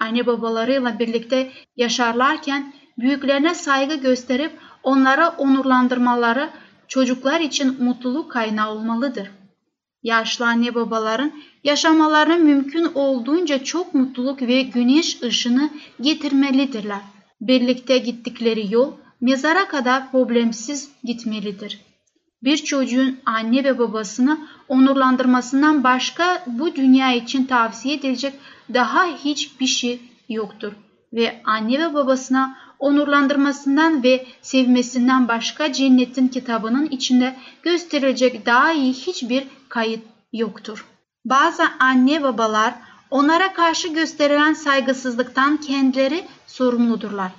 Anne 0.00 0.26
babalarıyla 0.26 0.98
birlikte 0.98 1.52
yaşarlarken 1.76 2.72
büyüklerine 2.98 3.54
saygı 3.54 3.94
gösterip 3.94 4.52
onlara 4.82 5.34
onurlandırmaları 5.38 6.50
çocuklar 6.88 7.40
için 7.40 7.84
mutluluk 7.84 8.32
kaynağı 8.32 8.70
olmalıdır. 8.70 9.30
Yaşlı 10.02 10.46
anne 10.46 10.74
babaların 10.74 11.32
yaşamalarına 11.64 12.36
mümkün 12.36 12.84
olduğunca 12.94 13.64
çok 13.64 13.94
mutluluk 13.94 14.42
ve 14.42 14.62
güneş 14.62 15.22
ışını 15.22 15.70
getirmelidirler. 16.00 17.00
Birlikte 17.40 17.98
gittikleri 17.98 18.74
yol 18.74 18.92
mezara 19.20 19.68
kadar 19.68 20.10
problemsiz 20.10 20.90
gitmelidir. 21.04 21.80
Bir 22.42 22.56
çocuğun 22.56 23.18
anne 23.26 23.64
ve 23.64 23.78
babasını 23.78 24.38
onurlandırmasından 24.68 25.84
başka 25.84 26.44
bu 26.46 26.76
dünya 26.76 27.12
için 27.12 27.44
tavsiye 27.44 27.94
edilecek 27.94 28.34
daha 28.74 29.06
hiçbir 29.06 29.66
şey 29.66 30.00
yoktur 30.28 30.72
ve 31.12 31.42
anne 31.44 31.78
ve 31.78 31.94
babasına 31.94 32.56
onurlandırmasından 32.78 34.02
ve 34.02 34.26
sevmesinden 34.42 35.28
başka 35.28 35.72
cennetin 35.72 36.28
kitabının 36.28 36.86
içinde 36.86 37.36
gösterilecek 37.62 38.46
daha 38.46 38.72
iyi 38.72 38.92
hiçbir 38.92 39.46
kayıt 39.68 40.04
yoktur. 40.32 40.86
Bazı 41.24 41.62
anne 41.80 42.22
babalar 42.22 42.74
onlara 43.10 43.52
karşı 43.52 43.88
gösterilen 43.88 44.52
saygısızlıktan 44.52 45.56
kendileri 45.56 46.24
sorumludurlar. 46.46 47.32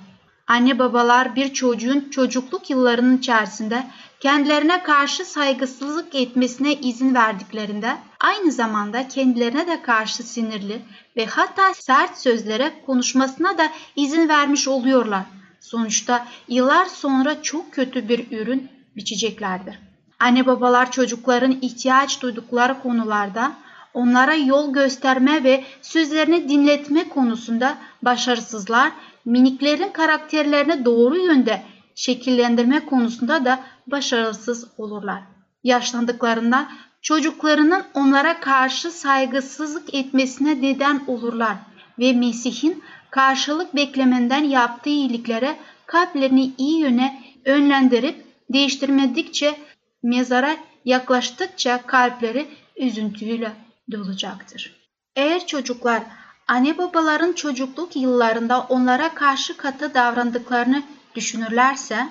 Anne 0.50 0.78
babalar 0.78 1.36
bir 1.36 1.52
çocuğun 1.52 2.08
çocukluk 2.10 2.70
yıllarının 2.70 3.18
içerisinde 3.18 3.86
kendilerine 4.20 4.82
karşı 4.82 5.24
saygısızlık 5.24 6.14
etmesine 6.14 6.74
izin 6.74 7.14
verdiklerinde 7.14 7.96
aynı 8.20 8.52
zamanda 8.52 9.08
kendilerine 9.08 9.66
de 9.66 9.82
karşı 9.82 10.22
sinirli 10.22 10.82
ve 11.16 11.26
hatta 11.26 11.74
sert 11.74 12.18
sözlere 12.18 12.72
konuşmasına 12.86 13.58
da 13.58 13.68
izin 13.96 14.28
vermiş 14.28 14.68
oluyorlar. 14.68 15.22
Sonuçta 15.60 16.26
yıllar 16.48 16.86
sonra 16.86 17.42
çok 17.42 17.72
kötü 17.72 18.08
bir 18.08 18.38
ürün 18.38 18.68
biçeceklerdir. 18.96 19.78
Anne 20.20 20.46
babalar 20.46 20.90
çocukların 20.90 21.58
ihtiyaç 21.60 22.22
duydukları 22.22 22.82
konularda 22.82 23.52
onlara 23.94 24.34
yol 24.34 24.72
gösterme 24.72 25.44
ve 25.44 25.64
sözlerini 25.82 26.48
dinletme 26.48 27.08
konusunda 27.08 27.78
başarısızlar, 28.02 28.92
miniklerin 29.24 29.92
karakterlerini 29.92 30.84
doğru 30.84 31.16
yönde 31.16 31.62
şekillendirme 31.94 32.86
konusunda 32.86 33.44
da 33.44 33.60
başarısız 33.86 34.66
olurlar. 34.78 35.22
Yaşlandıklarında 35.64 36.68
çocuklarının 37.02 37.82
onlara 37.94 38.40
karşı 38.40 38.90
saygısızlık 38.90 39.94
etmesine 39.94 40.62
neden 40.62 41.02
olurlar 41.06 41.56
ve 41.98 42.12
Mesih'in 42.12 42.82
karşılık 43.10 43.74
beklemenden 43.74 44.44
yaptığı 44.44 44.90
iyiliklere 44.90 45.56
kalplerini 45.86 46.52
iyi 46.58 46.80
yöne 46.80 47.22
önlendirip 47.44 48.24
değiştirmedikçe 48.50 49.56
mezara 50.02 50.56
yaklaştıkça 50.84 51.82
kalpleri 51.86 52.46
üzüntüyle 52.76 53.52
dolacaktır. 53.92 54.76
Eğer 55.16 55.46
çocuklar 55.46 56.02
anne 56.50 56.78
babaların 56.78 57.32
çocukluk 57.32 57.96
yıllarında 57.96 58.60
onlara 58.68 59.14
karşı 59.14 59.56
katı 59.56 59.94
davrandıklarını 59.94 60.82
düşünürlerse, 61.14 62.08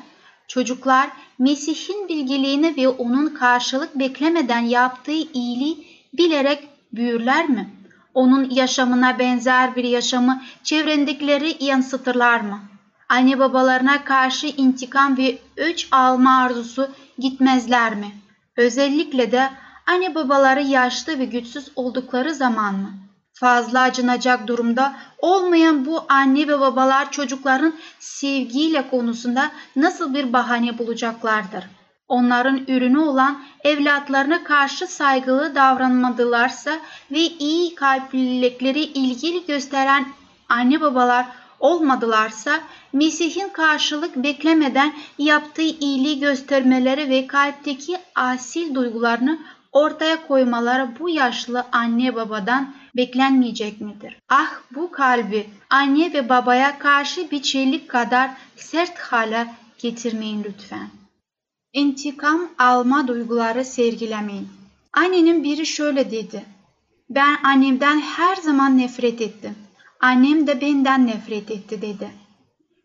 çocuklar 0.47 1.09
Mesih'in 1.39 2.07
bilgiliğini 2.07 2.77
ve 2.77 2.89
onun 2.89 3.27
karşılık 3.27 3.99
beklemeden 3.99 4.59
yaptığı 4.59 5.11
iyiliği 5.11 5.87
bilerek 6.13 6.69
büyürler 6.93 7.49
mi? 7.49 7.69
Onun 8.13 8.49
yaşamına 8.49 9.19
benzer 9.19 9.75
bir 9.75 9.83
yaşamı 9.83 10.41
çevrendekileri 10.63 11.63
yansıtırlar 11.63 12.39
mı? 12.39 12.59
Anne 13.09 13.39
babalarına 13.39 14.03
karşı 14.03 14.47
intikam 14.47 15.17
ve 15.17 15.37
öç 15.57 15.87
alma 15.91 16.37
arzusu 16.37 16.89
gitmezler 17.17 17.95
mi? 17.95 18.11
Özellikle 18.57 19.31
de 19.31 19.49
anne 19.87 20.15
babaları 20.15 20.61
yaşlı 20.61 21.19
ve 21.19 21.25
güçsüz 21.25 21.71
oldukları 21.75 22.35
zaman 22.35 22.75
mı? 22.75 23.08
Fazla 23.39 23.81
acınacak 23.81 24.47
durumda 24.47 24.93
olmayan 25.17 25.85
bu 25.85 26.03
anne 26.09 26.47
ve 26.47 26.59
babalar 26.59 27.11
çocukların 27.11 27.73
sevgiyle 27.99 28.89
konusunda 28.89 29.51
nasıl 29.75 30.13
bir 30.13 30.33
bahane 30.33 30.77
bulacaklardır? 30.77 31.63
Onların 32.07 32.57
ürünü 32.67 32.99
olan 32.99 33.43
evlatlarına 33.63 34.43
karşı 34.43 34.87
saygılı 34.87 35.55
davranmadılarsa 35.55 36.71
ve 37.11 37.19
iyi 37.19 37.75
kalplilikleri 37.75 38.79
ilgili 38.79 39.45
gösteren 39.45 40.05
anne 40.49 40.81
babalar 40.81 41.25
olmadılarsa 41.59 42.59
Mesih'in 42.93 43.49
karşılık 43.49 44.15
beklemeden 44.15 44.93
yaptığı 45.17 45.61
iyiliği 45.61 46.19
göstermeleri 46.19 47.09
ve 47.09 47.27
kalpteki 47.27 47.97
asil 48.15 48.75
duygularını 48.75 49.39
ortaya 49.71 50.27
koymaları 50.27 50.89
bu 50.99 51.09
yaşlı 51.09 51.65
anne 51.71 52.15
babadan 52.15 52.73
beklenmeyecek 52.95 53.81
midir? 53.81 54.17
Ah 54.29 54.51
bu 54.75 54.91
kalbi 54.91 55.49
anne 55.69 56.13
ve 56.13 56.29
babaya 56.29 56.79
karşı 56.79 57.31
bir 57.31 57.41
çelik 57.41 57.89
kadar 57.89 58.31
sert 58.55 58.99
hale 58.99 59.47
getirmeyin 59.77 60.43
lütfen. 60.43 60.89
İntikam 61.73 62.49
alma 62.57 63.07
duyguları 63.07 63.65
sergilemeyin. 63.65 64.47
Annenin 64.93 65.43
biri 65.43 65.65
şöyle 65.65 66.11
dedi. 66.11 66.45
Ben 67.09 67.37
annemden 67.43 67.99
her 67.99 68.35
zaman 68.35 68.77
nefret 68.77 69.21
ettim. 69.21 69.55
Annem 69.99 70.47
de 70.47 70.61
benden 70.61 71.07
nefret 71.07 71.51
etti 71.51 71.81
dedi. 71.81 72.09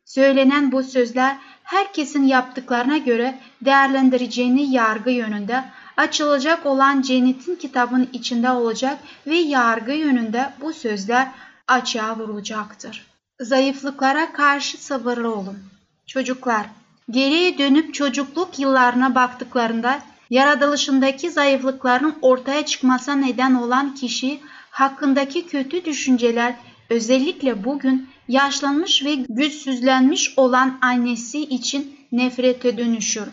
Söylenen 0.04 0.72
bu 0.72 0.82
sözler 0.82 1.36
herkesin 1.62 2.22
yaptıklarına 2.22 2.98
göre 2.98 3.38
değerlendireceğini 3.64 4.72
yargı 4.72 5.10
yönünde 5.10 5.64
açılacak 5.96 6.66
olan 6.66 7.02
cennetin 7.02 7.56
kitabın 7.56 8.08
içinde 8.12 8.50
olacak 8.50 8.98
ve 9.26 9.36
yargı 9.36 9.92
yönünde 9.92 10.52
bu 10.60 10.72
sözler 10.72 11.28
açığa 11.68 12.18
vurulacaktır. 12.18 13.06
Zayıflıklara 13.40 14.32
karşı 14.32 14.84
sabırlı 14.84 15.34
olun. 15.34 15.58
Çocuklar, 16.06 16.66
geriye 17.10 17.58
dönüp 17.58 17.94
çocukluk 17.94 18.58
yıllarına 18.58 19.14
baktıklarında 19.14 19.98
yaratılışındaki 20.30 21.30
zayıflıkların 21.30 22.14
ortaya 22.22 22.66
çıkmasına 22.66 23.14
neden 23.14 23.54
olan 23.54 23.94
kişi 23.94 24.40
hakkındaki 24.70 25.46
kötü 25.46 25.84
düşünceler 25.84 26.54
özellikle 26.90 27.64
bugün 27.64 28.08
yaşlanmış 28.28 29.04
ve 29.04 29.14
güçsüzlenmiş 29.14 30.34
olan 30.36 30.78
annesi 30.82 31.40
için 31.40 31.96
nefrete 32.12 32.78
dönüşür. 32.78 33.28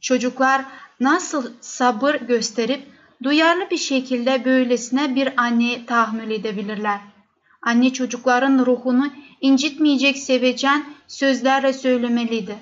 Çocuklar 0.00 0.64
nasıl 1.02 1.50
sabır 1.60 2.14
gösterip 2.14 2.82
duyarlı 3.22 3.70
bir 3.70 3.76
şekilde 3.76 4.44
böylesine 4.44 5.14
bir 5.14 5.32
anneye 5.36 5.86
tahammül 5.86 6.30
edebilirler. 6.30 7.00
Anne 7.62 7.92
çocukların 7.92 8.66
ruhunu 8.66 9.06
incitmeyecek 9.40 10.18
sevecen 10.18 10.84
sözlerle 11.08 11.72
söylemeliydi. 11.72 12.56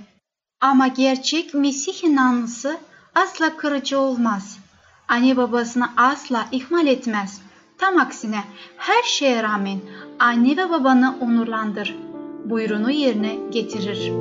Ama 0.60 0.86
gerçek 0.86 1.54
Mesih 1.54 2.04
inanlısı 2.04 2.76
asla 3.14 3.56
kırıcı 3.56 3.98
olmaz. 3.98 4.58
Anne 5.08 5.36
babasını 5.36 5.88
asla 5.96 6.46
ihmal 6.52 6.86
etmez. 6.86 7.42
Tam 7.78 7.98
aksine 7.98 8.44
her 8.76 9.02
şeye 9.02 9.42
rağmen 9.42 9.80
anne 10.18 10.56
ve 10.56 10.70
babanı 10.70 11.16
onurlandır. 11.20 11.96
Buyruğunu 12.44 12.90
yerine 12.90 13.36
getirir. 13.50 14.12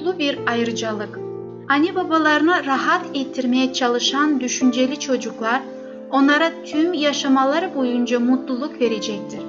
Mutlu 0.00 0.18
bir 0.18 0.38
ayrıcalık. 0.46 1.18
Anne 1.68 1.94
babalarını 1.94 2.66
rahat 2.66 3.06
ettirmeye 3.14 3.72
çalışan 3.72 4.40
düşünceli 4.40 5.00
çocuklar 5.00 5.60
onlara 6.10 6.50
tüm 6.64 6.92
yaşamaları 6.92 7.74
boyunca 7.74 8.20
mutluluk 8.20 8.80
verecektir. 8.80 9.40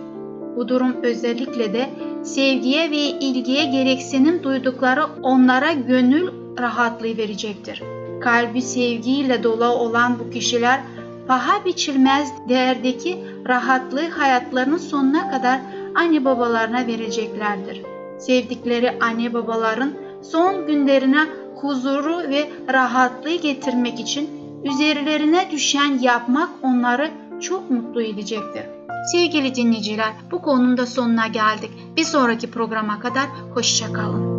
Bu 0.55 0.67
durum 0.67 0.95
özellikle 1.03 1.73
de 1.73 1.89
sevgiye 2.23 2.91
ve 2.91 2.97
ilgiye 2.97 3.65
gereksinim 3.65 4.43
duydukları 4.43 5.01
onlara 5.23 5.71
gönül 5.71 6.27
rahatlığı 6.59 7.17
verecektir. 7.17 7.83
Kalbi 8.21 8.61
sevgiyle 8.61 9.43
dolu 9.43 9.65
olan 9.65 10.19
bu 10.19 10.29
kişiler 10.29 10.79
paha 11.27 11.65
biçilmez 11.65 12.33
değerdeki 12.49 13.17
rahatlığı 13.47 14.09
hayatlarının 14.09 14.77
sonuna 14.77 15.31
kadar 15.31 15.59
anne 15.95 16.25
babalarına 16.25 16.87
vereceklerdir. 16.87 17.81
Sevdikleri 18.19 18.91
anne 19.01 19.33
babaların 19.33 19.91
son 20.21 20.67
günlerine 20.67 21.27
huzuru 21.55 22.17
ve 22.17 22.49
rahatlığı 22.73 23.35
getirmek 23.35 23.99
için 23.99 24.29
üzerlerine 24.63 25.51
düşen 25.51 25.99
yapmak 25.99 26.49
onları 26.63 27.11
çok 27.41 27.71
mutlu 27.71 28.01
edecektir. 28.01 28.63
Sevgili 29.11 29.55
dinleyiciler, 29.55 30.13
bu 30.31 30.41
konunun 30.41 30.77
da 30.77 30.85
sonuna 30.85 31.27
geldik. 31.27 31.71
Bir 31.97 32.03
sonraki 32.03 32.51
programa 32.51 32.99
kadar 32.99 33.25
hoşçakalın. 33.53 34.31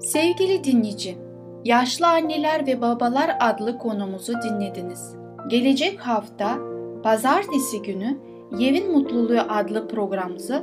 Sevgili 0.00 0.64
dinleyici, 0.64 1.18
Yaşlı 1.64 2.06
Anneler 2.06 2.66
ve 2.66 2.80
Babalar 2.80 3.36
adlı 3.40 3.78
konumuzu 3.78 4.32
dinlediniz. 4.42 5.14
Gelecek 5.48 6.00
hafta 6.00 6.58
pazartesi 7.02 7.82
günü 7.82 8.18
Yevin 8.58 8.92
Mutluluğu 8.92 9.40
adlı 9.48 9.88
programımızı 9.88 10.62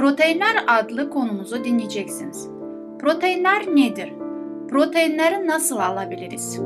proteinler 0.00 0.64
adlı 0.66 1.10
konumuzu 1.10 1.64
dinleyeceksiniz. 1.64 2.48
Proteinler 3.00 3.66
nedir? 3.66 4.12
Proteinleri 4.70 5.46
nasıl 5.46 5.76
alabiliriz? 5.76 6.58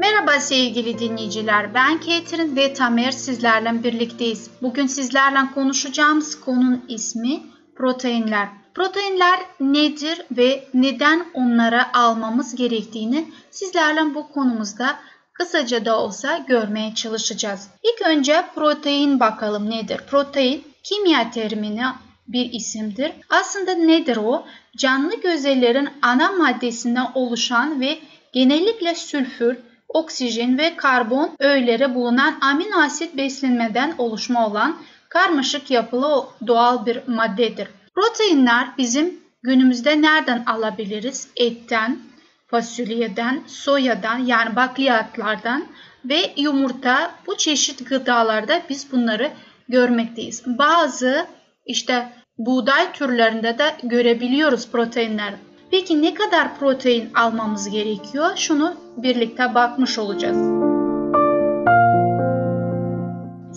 Merhaba 0.00 0.40
sevgili 0.40 0.98
dinleyiciler. 0.98 1.74
Ben 1.74 2.00
Ketrin 2.00 2.56
ve 2.56 2.74
Tamer 2.74 3.10
sizlerle 3.10 3.84
birlikteyiz. 3.84 4.50
Bugün 4.62 4.86
sizlerle 4.86 5.38
konuşacağımız 5.54 6.40
konunun 6.40 6.84
ismi 6.88 7.40
proteinler. 7.76 8.48
Proteinler 8.74 9.40
nedir 9.60 10.26
ve 10.30 10.64
neden 10.74 11.24
onları 11.34 11.96
almamız 11.96 12.54
gerektiğini 12.54 13.24
sizlerle 13.50 14.14
bu 14.14 14.32
konumuzda 14.32 14.96
kısaca 15.32 15.84
da 15.84 16.00
olsa 16.00 16.38
görmeye 16.38 16.94
çalışacağız. 16.94 17.68
İlk 17.82 18.08
önce 18.08 18.44
protein 18.54 19.20
bakalım 19.20 19.70
nedir? 19.70 20.00
Protein 20.10 20.71
kimya 20.82 21.30
terimine 21.30 21.86
bir 22.28 22.52
isimdir. 22.52 23.12
Aslında 23.30 23.74
nedir 23.74 24.16
o? 24.16 24.46
Canlı 24.76 25.20
gözellerin 25.20 25.88
ana 26.02 26.32
maddesinden 26.32 27.06
oluşan 27.14 27.80
ve 27.80 27.98
genellikle 28.32 28.94
sülfür, 28.94 29.56
oksijen 29.88 30.58
ve 30.58 30.76
karbon 30.76 31.36
öğeleri 31.38 31.94
bulunan 31.94 32.38
amino 32.40 32.80
asit 32.80 33.16
beslenmeden 33.16 33.94
oluşma 33.98 34.46
olan 34.46 34.76
karmaşık 35.08 35.70
yapılı 35.70 36.26
doğal 36.46 36.86
bir 36.86 37.00
maddedir. 37.06 37.68
Proteinler 37.94 38.68
bizim 38.78 39.20
günümüzde 39.42 40.02
nereden 40.02 40.42
alabiliriz? 40.46 41.28
Etten, 41.36 41.98
fasulyeden, 42.46 43.42
soyadan 43.46 44.18
yani 44.18 44.56
bakliyatlardan 44.56 45.64
ve 46.04 46.32
yumurta 46.36 47.14
bu 47.26 47.36
çeşit 47.36 47.88
gıdalarda 47.88 48.62
biz 48.68 48.92
bunları 48.92 49.32
görmekteyiz. 49.72 50.42
Bazı 50.46 51.26
işte 51.66 52.12
buğday 52.38 52.92
türlerinde 52.92 53.58
de 53.58 53.76
görebiliyoruz 53.82 54.70
proteinler. 54.70 55.34
Peki 55.70 56.02
ne 56.02 56.14
kadar 56.14 56.58
protein 56.58 57.10
almamız 57.14 57.70
gerekiyor? 57.70 58.30
Şunu 58.36 58.74
birlikte 58.96 59.54
bakmış 59.54 59.98
olacağız. 59.98 60.62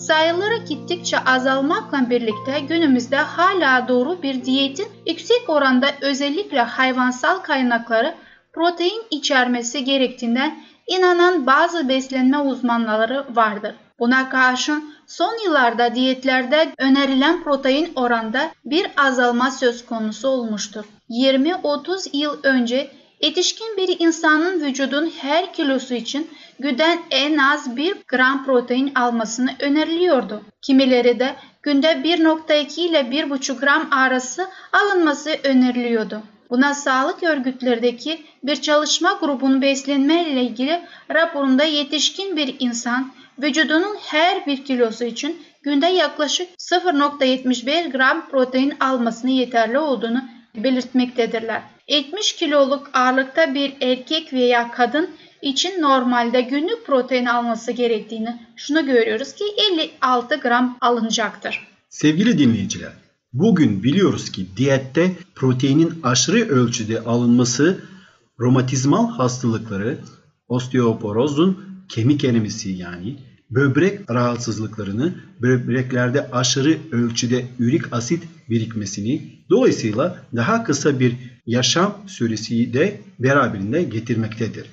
Sayıları 0.06 0.56
gittikçe 0.68 1.18
azalmakla 1.18 2.10
birlikte 2.10 2.60
günümüzde 2.68 3.16
hala 3.16 3.88
doğru 3.88 4.22
bir 4.22 4.44
diyetin 4.44 4.88
yüksek 5.06 5.44
oranda 5.48 5.86
özellikle 6.00 6.60
hayvansal 6.60 7.38
kaynakları 7.38 8.14
protein 8.52 9.02
içermesi 9.10 9.84
gerektiğinden 9.84 10.58
inanan 10.86 11.46
bazı 11.46 11.88
beslenme 11.88 12.38
uzmanları 12.38 13.24
vardır. 13.34 13.74
Buna 13.98 14.28
karşın 14.28 14.95
son 15.06 15.44
yıllarda 15.44 15.94
diyetlerde 15.94 16.74
önerilen 16.78 17.44
protein 17.44 17.92
oranda 17.96 18.50
bir 18.64 18.86
azalma 18.96 19.50
söz 19.50 19.86
konusu 19.86 20.28
olmuştur. 20.28 20.84
20-30 21.10 22.08
yıl 22.12 22.36
önce 22.42 22.90
yetişkin 23.20 23.76
bir 23.76 23.96
insanın 24.00 24.64
vücudun 24.64 25.12
her 25.20 25.52
kilosu 25.52 25.94
için 25.94 26.30
günden 26.58 26.98
en 27.10 27.38
az 27.38 27.76
1 27.76 27.96
gram 28.08 28.44
protein 28.44 28.94
almasını 28.94 29.50
öneriliyordu. 29.60 30.42
Kimileri 30.62 31.20
de 31.20 31.36
günde 31.62 31.92
1.2 31.92 32.80
ile 32.80 33.00
1.5 33.00 33.60
gram 33.60 33.88
arası 33.90 34.48
alınması 34.72 35.30
öneriliyordu. 35.44 36.22
Buna 36.50 36.74
sağlık 36.74 37.22
örgütlerdeki 37.22 38.22
bir 38.42 38.56
çalışma 38.56 39.18
grubunun 39.20 39.62
beslenme 39.62 40.28
ile 40.28 40.42
ilgili 40.42 40.82
raporunda 41.14 41.64
yetişkin 41.64 42.36
bir 42.36 42.56
insan 42.58 43.12
vücudunun 43.42 43.96
her 44.00 44.46
bir 44.46 44.64
kilosu 44.64 45.04
için 45.04 45.42
günde 45.62 45.86
yaklaşık 45.86 46.48
0.75 46.58 47.92
gram 47.92 48.28
protein 48.28 48.72
almasını 48.80 49.30
yeterli 49.30 49.78
olduğunu 49.78 50.24
belirtmektedirler. 50.56 51.62
70 51.88 52.36
kiloluk 52.36 52.90
ağırlıkta 52.92 53.54
bir 53.54 53.74
erkek 53.80 54.32
veya 54.32 54.70
kadın 54.70 55.10
için 55.42 55.82
normalde 55.82 56.40
günlük 56.40 56.86
protein 56.86 57.26
alması 57.26 57.72
gerektiğini 57.72 58.36
şunu 58.56 58.86
görüyoruz 58.86 59.32
ki 59.32 59.44
56 59.72 60.36
gram 60.36 60.76
alınacaktır. 60.80 61.66
Sevgili 61.88 62.38
dinleyiciler, 62.38 62.92
bugün 63.32 63.82
biliyoruz 63.82 64.32
ki 64.32 64.46
diyette 64.56 65.12
proteinin 65.34 66.00
aşırı 66.02 66.48
ölçüde 66.48 67.00
alınması 67.00 67.80
romatizmal 68.40 69.10
hastalıkları, 69.10 69.98
osteoporozun 70.48 71.65
kemik 71.88 72.24
erimisi 72.24 72.70
yani 72.70 73.16
böbrek 73.50 74.10
rahatsızlıklarını, 74.10 75.14
böbreklerde 75.42 76.30
aşırı 76.30 76.78
ölçüde 76.92 77.44
ürik 77.58 77.92
asit 77.92 78.22
birikmesini, 78.50 79.22
dolayısıyla 79.50 80.22
daha 80.36 80.64
kısa 80.64 81.00
bir 81.00 81.16
yaşam 81.46 81.96
süresi 82.06 82.72
de 82.72 83.00
beraberinde 83.18 83.82
getirmektedir. 83.82 84.66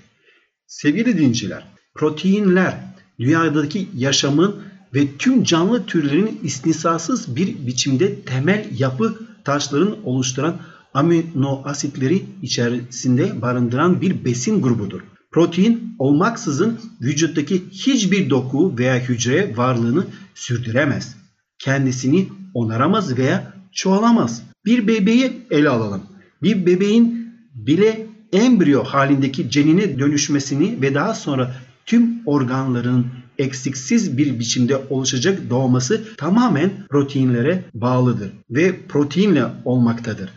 Sevgili 0.67 1.17
dinciler, 1.17 1.67
proteinler 1.95 2.77
dünyadaki 3.19 3.89
yaşamın 3.95 4.55
ve 4.93 5.17
tüm 5.19 5.43
canlı 5.43 5.85
türlerin 5.85 6.39
istisnasız 6.43 7.35
bir 7.35 7.67
biçimde 7.67 8.21
temel 8.21 8.65
yapı 8.77 9.19
taşların 9.43 9.97
oluşturan 10.03 10.57
amino 10.93 11.61
asitleri 11.65 12.25
içerisinde 12.41 13.41
barındıran 13.41 14.01
bir 14.01 14.25
besin 14.25 14.61
grubudur. 14.61 15.01
Protein 15.33 15.95
olmaksızın 15.99 16.79
vücuttaki 17.01 17.63
hiçbir 17.71 18.29
doku 18.29 18.77
veya 18.77 18.99
hücre 18.99 19.57
varlığını 19.57 20.05
sürdüremez. 20.35 21.15
Kendisini 21.59 22.27
onaramaz 22.53 23.17
veya 23.17 23.53
çoğalamaz. 23.71 24.43
Bir 24.65 24.87
bebeği 24.87 25.31
ele 25.51 25.69
alalım. 25.69 26.01
Bir 26.41 26.65
bebeğin 26.65 27.33
bile 27.55 28.07
embriyo 28.33 28.83
halindeki 28.83 29.49
cenine 29.49 29.99
dönüşmesini 29.99 30.81
ve 30.81 30.93
daha 30.93 31.13
sonra 31.13 31.55
tüm 31.85 32.27
organların 32.27 33.05
eksiksiz 33.37 34.17
bir 34.17 34.39
biçimde 34.39 34.77
oluşacak 34.89 35.49
doğması 35.49 36.03
tamamen 36.17 36.71
proteinlere 36.89 37.65
bağlıdır 37.73 38.31
ve 38.49 38.87
proteinle 38.87 39.45
olmaktadır. 39.65 40.29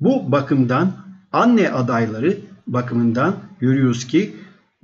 Bu 0.00 0.32
bakımdan 0.32 0.92
anne 1.32 1.70
adayları 1.70 2.36
bakımından 2.66 3.36
görüyoruz 3.60 4.06
ki 4.06 4.36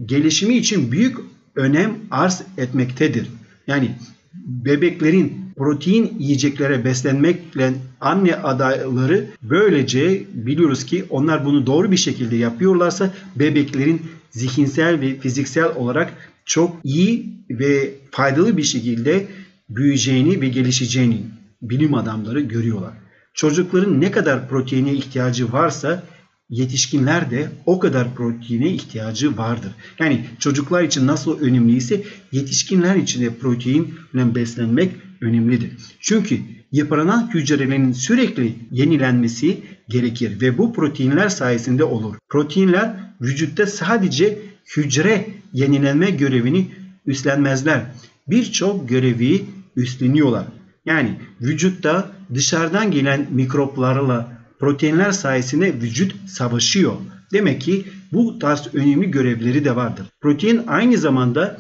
gelişimi 0.06 0.56
için 0.56 0.92
büyük 0.92 1.18
önem 1.56 1.96
arz 2.10 2.42
etmektedir. 2.58 3.26
Yani 3.66 3.90
bebeklerin 4.34 5.48
protein 5.56 6.16
yiyeceklere 6.18 6.84
beslenmekle 6.84 7.74
anne 8.00 8.34
adayları 8.34 9.26
böylece 9.42 10.22
biliyoruz 10.34 10.86
ki 10.86 11.04
onlar 11.10 11.44
bunu 11.44 11.66
doğru 11.66 11.90
bir 11.90 11.96
şekilde 11.96 12.36
yapıyorlarsa 12.36 13.14
bebeklerin 13.36 14.02
zihinsel 14.30 15.00
ve 15.00 15.18
fiziksel 15.20 15.76
olarak 15.76 16.14
çok 16.44 16.76
iyi 16.84 17.26
ve 17.50 17.94
faydalı 18.10 18.56
bir 18.56 18.62
şekilde 18.62 19.26
büyüyeceğini 19.68 20.40
ve 20.40 20.48
gelişeceğini 20.48 21.20
bilim 21.62 21.94
adamları 21.94 22.40
görüyorlar. 22.40 22.92
Çocukların 23.34 24.00
ne 24.00 24.10
kadar 24.10 24.48
proteine 24.48 24.92
ihtiyacı 24.92 25.52
varsa 25.52 26.02
yetişkinler 26.50 27.30
de 27.30 27.48
o 27.66 27.78
kadar 27.78 28.14
proteine 28.14 28.70
ihtiyacı 28.70 29.36
vardır. 29.36 29.72
Yani 29.98 30.24
çocuklar 30.38 30.82
için 30.82 31.06
nasıl 31.06 31.40
önemliyse 31.40 32.02
yetişkinler 32.32 32.96
için 32.96 33.22
de 33.22 33.34
proteinle 33.34 34.34
beslenmek 34.34 34.92
önemlidir. 35.20 35.70
Çünkü 36.00 36.40
yıpranan 36.72 37.30
hücrelerin 37.34 37.92
sürekli 37.92 38.54
yenilenmesi 38.70 39.60
gerekir 39.88 40.40
ve 40.40 40.58
bu 40.58 40.72
proteinler 40.72 41.28
sayesinde 41.28 41.84
olur. 41.84 42.16
Proteinler 42.28 42.94
vücutta 43.20 43.66
sadece 43.66 44.38
hücre 44.76 45.26
yenilenme 45.52 46.10
görevini 46.10 46.68
üstlenmezler. 47.06 47.86
Birçok 48.28 48.88
görevi 48.88 49.44
üstleniyorlar. 49.76 50.44
Yani 50.86 51.14
vücutta 51.40 52.12
dışarıdan 52.34 52.90
gelen 52.90 53.26
mikroplarla 53.30 54.37
proteinler 54.60 55.12
sayesinde 55.12 55.74
vücut 55.74 56.14
savaşıyor. 56.30 56.92
Demek 57.32 57.60
ki 57.60 57.84
bu 58.12 58.38
tarz 58.38 58.68
önemli 58.74 59.10
görevleri 59.10 59.64
de 59.64 59.76
vardır. 59.76 60.06
Protein 60.20 60.62
aynı 60.66 60.98
zamanda 60.98 61.58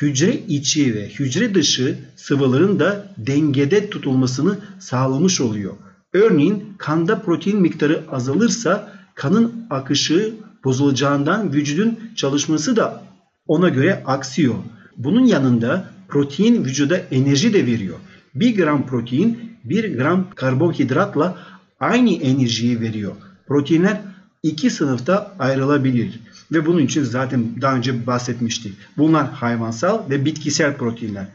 hücre 0.00 0.36
içi 0.48 0.94
ve 0.94 1.08
hücre 1.08 1.54
dışı 1.54 1.98
sıvıların 2.16 2.80
da 2.80 3.14
dengede 3.18 3.90
tutulmasını 3.90 4.58
sağlamış 4.78 5.40
oluyor. 5.40 5.72
Örneğin 6.12 6.64
kanda 6.78 7.22
protein 7.22 7.60
miktarı 7.60 8.04
azalırsa 8.10 8.92
kanın 9.14 9.66
akışı 9.70 10.34
bozulacağından 10.64 11.52
vücudun 11.52 11.98
çalışması 12.16 12.76
da 12.76 13.02
ona 13.46 13.68
göre 13.68 14.02
aksıyor. 14.06 14.54
Bunun 14.96 15.24
yanında 15.24 15.90
protein 16.08 16.64
vücuda 16.64 16.96
enerji 16.96 17.54
de 17.54 17.66
veriyor. 17.66 17.96
1 18.34 18.56
gram 18.56 18.86
protein 18.86 19.50
1 19.64 19.96
gram 19.96 20.30
karbonhidratla 20.34 21.38
aynı 21.80 22.10
enerjiyi 22.10 22.80
veriyor. 22.80 23.12
Proteinler 23.48 24.00
iki 24.42 24.70
sınıfta 24.70 25.34
ayrılabilir 25.38 26.20
ve 26.52 26.66
bunun 26.66 26.78
için 26.78 27.04
zaten 27.04 27.44
daha 27.60 27.76
önce 27.76 28.06
bahsetmiştik. 28.06 28.74
Bunlar 28.98 29.30
hayvansal 29.30 30.10
ve 30.10 30.24
bitkisel 30.24 30.76
proteinler. 30.76 31.26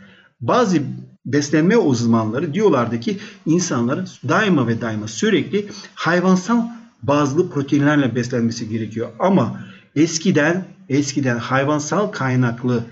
Bazı 0.42 0.78
beslenme 1.26 1.78
uzmanları 1.78 2.54
diyorlardı 2.54 3.00
ki 3.00 3.18
insanların 3.46 4.08
daima 4.30 4.68
ve 4.68 4.82
daima 4.82 5.08
sürekli 5.08 5.68
hayvansal 5.96 6.62
bazlı 7.04 7.50
proteinlerle 7.50 8.16
beslenmesi 8.16 8.70
gerekiyor. 8.70 9.10
Ama 9.20 9.62
eskiden 9.96 10.66
eskiden 10.90 11.38
hayvansal 11.38 12.08
kaynaklı 12.08 12.84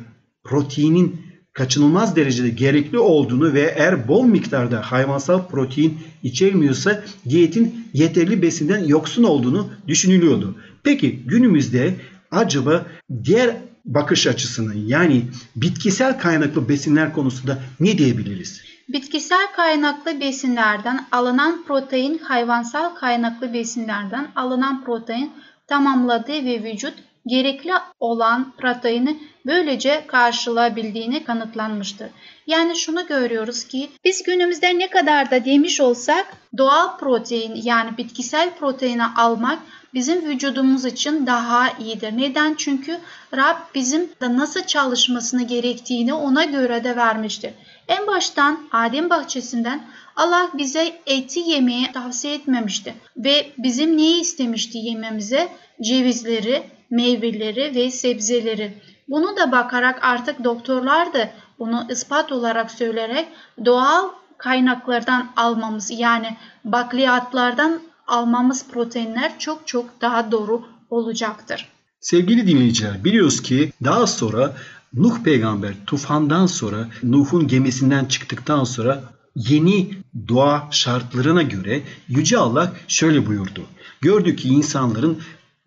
proteinin 0.44 1.22
kaçınılmaz 1.54 2.16
derecede 2.16 2.50
gerekli 2.50 3.00
olduğunu 3.00 3.54
ve 3.54 3.74
eğer 3.78 4.08
bol 4.08 4.24
miktarda 4.24 4.92
hayvansal 4.92 5.48
protein 5.48 6.00
içermiyorsa 6.24 7.04
diyetin 7.30 7.88
yeterli 7.94 8.42
besinden 8.42 8.84
yoksun 8.84 9.24
olduğunu 9.24 9.70
düşünülüyordu. 9.88 10.56
Peki 10.84 11.20
günümüzde 11.26 11.96
acaba 12.32 12.86
diğer 13.24 13.56
bakış 13.86 14.28
açısını 14.28 14.76
yani 14.76 15.22
bitkisel 15.56 16.20
kaynaklı 16.20 16.70
besinler 16.70 17.14
konusunda 17.14 17.60
ne 17.80 17.98
diyebiliriz? 17.98 18.62
Bitkisel 18.90 19.48
kaynaklı 19.56 20.20
besinlerden 20.20 21.06
alınan 21.12 21.64
protein 21.68 22.18
hayvansal 22.18 22.96
kaynaklı 22.96 23.54
besinlerden 23.54 24.32
alınan 24.36 24.84
protein 24.84 25.32
tamamladığı 25.68 26.46
ve 26.46 26.64
vücut 26.64 26.94
gerekli 27.28 27.72
olan 28.00 28.54
proteini 28.58 29.20
böylece 29.46 30.04
karşılayabildiğini 30.08 31.24
kanıtlanmıştır. 31.24 32.10
Yani 32.48 32.76
şunu 32.76 33.08
görüyoruz 33.08 33.64
ki 33.64 33.90
biz 34.06 34.24
günümüzde 34.24 34.80
ne 34.80 34.90
kadar 34.90 35.32
da 35.32 35.46
demiş 35.46 35.82
olsak 35.82 36.38
doğal 36.58 36.98
protein 36.98 37.62
yani 37.64 37.98
bitkisel 37.98 38.50
proteini 38.56 39.06
almak 39.06 39.60
bizim 39.94 40.26
vücudumuz 40.30 40.86
için 40.86 41.28
daha 41.28 41.70
iyidir. 41.70 42.18
Neden? 42.18 42.56
Çünkü 42.58 43.00
Rab 43.36 43.58
bizim 43.76 44.02
de 44.22 44.38
nasıl 44.38 44.64
çalışmasını 44.64 45.44
gerektiğini 45.44 46.14
ona 46.14 46.44
göre 46.44 46.84
de 46.84 46.96
vermiştir. 46.96 47.52
En 47.88 48.08
baştan 48.08 48.60
Adem 48.72 49.10
bahçesinden 49.10 49.84
Allah 50.16 50.50
bize 50.54 51.02
eti 51.06 51.40
yemeyi 51.40 51.92
tavsiye 51.92 52.34
etmemişti 52.34 52.94
ve 53.18 53.52
bizim 53.58 53.98
neyi 53.98 54.22
istemişti 54.22 54.78
yememize? 54.78 55.50
Cevizleri, 55.82 56.64
meyveleri 56.94 57.76
ve 57.76 57.92
sebzeleri. 57.92 58.74
Bunu 59.08 59.38
da 59.38 59.52
bakarak 59.52 60.04
artık 60.04 60.44
doktorlar 60.44 61.14
da 61.14 61.30
bunu 61.60 61.88
ispat 61.90 62.32
olarak 62.32 62.72
söyleyerek 62.72 63.28
doğal 63.66 64.10
kaynaklardan 64.38 65.32
almamız 65.36 65.92
yani 65.92 66.38
bakliyatlardan 66.66 67.82
almamız 68.08 68.68
proteinler 68.68 69.40
çok 69.40 69.68
çok 69.68 70.02
daha 70.02 70.32
doğru 70.32 70.62
olacaktır. 70.90 71.68
Sevgili 72.00 72.48
dinleyiciler 72.48 73.04
biliyoruz 73.04 73.42
ki 73.42 73.72
daha 73.84 74.08
sonra 74.08 74.54
Nuh 74.94 75.24
peygamber 75.24 75.74
tufandan 75.88 76.46
sonra 76.46 76.88
Nuh'un 77.04 77.48
gemisinden 77.48 78.06
çıktıktan 78.06 78.64
sonra 78.64 79.04
yeni 79.36 79.90
doğa 80.28 80.68
şartlarına 80.72 81.42
göre 81.42 81.82
Yüce 82.08 82.38
Allah 82.38 82.74
şöyle 82.88 83.28
buyurdu. 83.28 83.62
Gördük 84.02 84.40
ki 84.40 84.50
insanların 84.50 85.18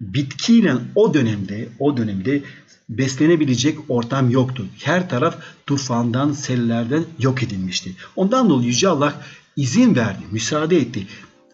bitkiyle 0.00 0.74
o 0.94 1.14
dönemde 1.14 1.68
o 1.78 1.96
dönemde 1.96 2.42
beslenebilecek 2.88 3.78
ortam 3.88 4.30
yoktu. 4.30 4.66
Her 4.82 5.08
taraf 5.08 5.38
tufandan, 5.66 6.32
sellerden 6.32 7.04
yok 7.18 7.42
edilmişti. 7.42 7.92
Ondan 8.16 8.50
dolayı 8.50 8.68
Yüce 8.68 8.88
Allah 8.88 9.22
izin 9.56 9.96
verdi, 9.96 10.22
müsaade 10.30 10.76
etti. 10.76 11.06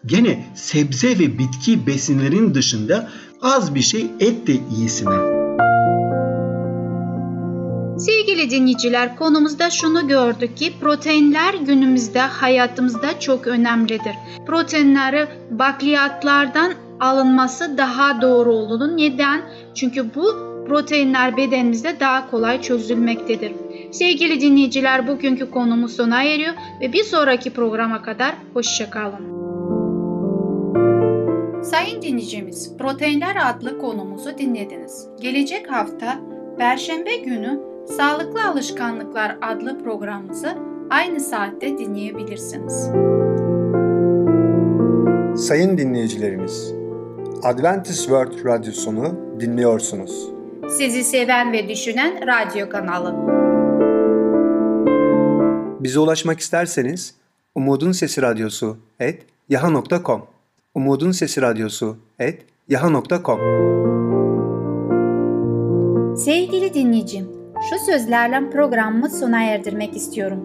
Gene 0.05 0.47
sebze 0.55 1.19
ve 1.19 1.39
bitki 1.39 1.87
besinlerin 1.87 2.53
dışında 2.53 3.09
az 3.41 3.75
bir 3.75 3.81
şey 3.81 4.07
et 4.19 4.47
de 4.47 4.53
iyisine. 4.77 5.43
Sevgili 7.99 8.49
dinleyiciler 8.49 9.15
konumuzda 9.15 9.69
şunu 9.69 10.07
gördük 10.07 10.57
ki 10.57 10.73
proteinler 10.81 11.53
günümüzde 11.53 12.19
hayatımızda 12.19 13.19
çok 13.19 13.47
önemlidir. 13.47 14.15
Proteinleri 14.47 15.27
bakliyatlardan 15.51 16.73
alınması 17.03 17.77
daha 17.77 18.21
doğru 18.21 18.53
olduğunu. 18.53 18.97
Neden? 18.97 19.41
Çünkü 19.75 20.15
bu 20.15 20.53
proteinler 20.67 21.37
bedenimizde 21.37 21.99
daha 21.99 22.31
kolay 22.31 22.61
çözülmektedir. 22.61 23.51
Sevgili 23.91 24.41
dinleyiciler 24.41 25.07
bugünkü 25.07 25.51
konumuz 25.51 25.95
sona 25.95 26.23
eriyor 26.23 26.53
ve 26.81 26.93
bir 26.93 27.03
sonraki 27.03 27.53
programa 27.53 28.01
kadar 28.01 28.35
hoşçakalın. 28.53 29.33
Sayın 31.63 32.01
dinleyicimiz, 32.01 32.77
proteinler 32.77 33.35
adlı 33.49 33.79
konumuzu 33.79 34.37
dinlediniz. 34.37 35.07
Gelecek 35.21 35.71
hafta 35.71 36.19
Perşembe 36.57 37.15
günü 37.15 37.59
Sağlıklı 37.97 38.43
Alışkanlıklar 38.47 39.37
adlı 39.41 39.83
programımızı 39.83 40.49
aynı 40.89 41.19
saatte 41.19 41.77
dinleyebilirsiniz. 41.77 42.89
Sayın 45.35 45.77
dinleyicilerimiz, 45.77 46.82
Adventist 47.43 47.99
World 47.99 48.45
Radyosunu 48.45 49.39
dinliyorsunuz. 49.39 50.29
Sizi 50.77 51.03
seven 51.03 51.53
ve 51.53 51.69
düşünen 51.69 52.27
radyo 52.27 52.69
kanalı. 52.69 53.15
Bize 55.79 55.99
ulaşmak 55.99 56.39
isterseniz 56.39 57.15
Umutun 57.55 57.91
Sesi 57.91 58.21
Radyosu 58.21 58.77
et 58.99 59.25
yaha.com 59.49 60.25
Umutun 60.75 61.11
Sesi 61.11 61.41
Radyosu 61.41 61.97
et 62.19 62.45
yaha.com 62.69 63.39
Sevgili 66.17 66.73
dinleyicim, 66.73 67.27
şu 67.69 67.91
sözlerle 67.91 68.49
programımı 68.49 69.09
sona 69.09 69.43
erdirmek 69.43 69.95
istiyorum. 69.95 70.43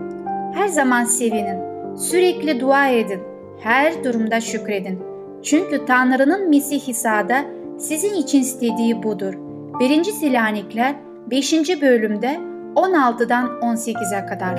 Her 0.54 0.68
zaman 0.68 1.04
sevinin, 1.04 1.58
sürekli 1.96 2.60
dua 2.60 2.88
edin, 2.88 3.20
her 3.60 4.04
durumda 4.04 4.40
şükredin. 4.40 5.07
Çünkü 5.42 5.84
Tanrı'nın 5.86 6.50
Mesih 6.50 6.88
İsa'da 6.88 7.44
sizin 7.78 8.14
için 8.14 8.40
istediği 8.40 9.02
budur. 9.02 9.34
1. 9.80 10.04
Selanikler 10.04 10.94
5. 11.30 11.52
bölümde 11.82 12.40
16'dan 12.74 13.46
18'e 13.46 14.26
kadar. 14.26 14.56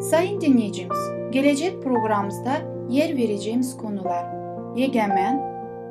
Sayın 0.00 0.40
dinleyicimiz, 0.40 0.98
gelecek 1.30 1.82
programımızda 1.82 2.52
yer 2.88 3.16
vereceğimiz 3.16 3.76
konular 3.76 4.38
Yegemen, 4.76 5.42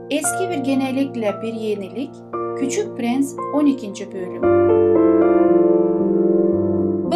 eski 0.10 0.50
bir 0.50 0.58
genellikle 0.58 1.34
bir 1.44 1.54
yenilik, 1.54 2.12
Küçük 2.60 2.98
Prens 2.98 3.36
12. 3.54 4.12
bölüm. 4.14 5.07